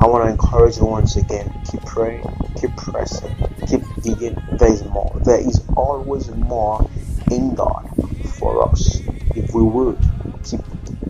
I 0.00 0.06
want 0.06 0.24
to 0.24 0.30
encourage 0.30 0.76
you 0.76 0.86
once 0.86 1.16
again 1.16 1.52
keep 1.70 1.82
praying, 1.84 2.24
keep 2.60 2.74
pressing, 2.76 3.34
keep 3.68 3.82
digging. 4.02 4.36
There 4.58 4.72
is 4.72 4.82
more. 4.84 5.20
There 5.24 5.40
is 5.40 5.64
always 5.76 6.28
more 6.30 6.88
in 7.30 7.54
God 7.54 7.88
for 8.38 8.68
us 8.68 9.00
if 9.34 9.54
we 9.54 9.62
would 9.62 9.98
keep 10.44 10.60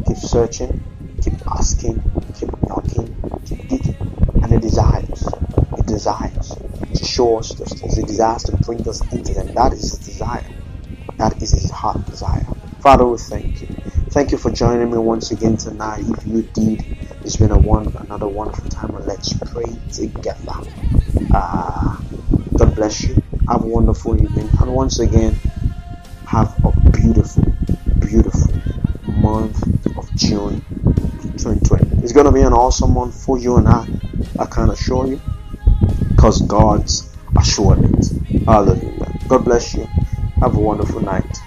keep 0.06 0.16
searching, 0.16 0.84
keep 1.22 1.34
asking, 1.56 2.02
keep 2.38 2.50
knocking, 2.68 3.14
keep 3.46 3.68
digging. 3.68 3.96
And 4.42 4.62
desires, 4.62 5.24
desires 5.86 6.54
to 6.94 7.04
show 7.04 7.38
us 7.38 7.54
things. 7.54 7.96
Desires 7.96 8.42
to 8.44 8.56
bring 8.58 8.86
us 8.88 9.00
into 9.12 9.34
them. 9.34 9.54
That 9.54 9.72
is 9.72 9.90
his 9.90 9.98
desire. 9.98 10.46
That 11.16 11.40
is 11.42 11.52
his 11.52 11.70
heart 11.70 12.04
desire. 12.06 12.46
Father, 12.80 13.06
we 13.06 13.18
thank 13.18 13.62
you. 13.62 13.68
Thank 14.10 14.32
you 14.32 14.38
for 14.38 14.50
joining 14.50 14.90
me 14.90 14.98
once 14.98 15.30
again 15.30 15.56
tonight. 15.56 16.04
If 16.06 16.26
you 16.26 16.42
did, 16.42 16.84
it's 17.22 17.36
been 17.36 17.50
a 17.50 17.58
one 17.58 17.94
another 17.96 18.28
wonderful 18.28 18.68
time. 18.68 18.94
And 18.94 19.06
let's 19.06 19.32
pray 19.32 19.64
together. 19.92 20.54
Ah, 21.32 22.02
God 22.56 22.74
bless 22.74 23.02
you. 23.02 23.16
Have 23.48 23.64
a 23.64 23.66
wonderful 23.66 24.20
evening. 24.20 24.48
And 24.60 24.72
once 24.72 24.98
again, 24.98 25.34
have 26.26 26.54
a 26.64 26.72
beautiful, 26.90 27.44
beautiful 27.98 28.52
month 29.06 29.62
of 29.96 30.14
June 30.16 30.60
2020. 31.38 32.02
It's 32.02 32.12
going 32.12 32.26
to 32.26 32.32
be 32.32 32.42
an 32.42 32.52
awesome 32.52 32.92
month 32.92 33.24
for 33.24 33.38
you 33.38 33.56
and 33.56 33.68
I. 33.68 33.86
I 34.38 34.46
can 34.46 34.70
assure 34.70 35.06
you. 35.06 35.20
Because 36.26 36.42
God's 36.48 37.16
assured 37.38 37.84
it. 37.84 38.06
Hallelujah. 38.48 39.12
God 39.28 39.44
bless 39.44 39.76
you. 39.76 39.86
Have 40.42 40.56
a 40.56 40.60
wonderful 40.60 41.00
night. 41.00 41.45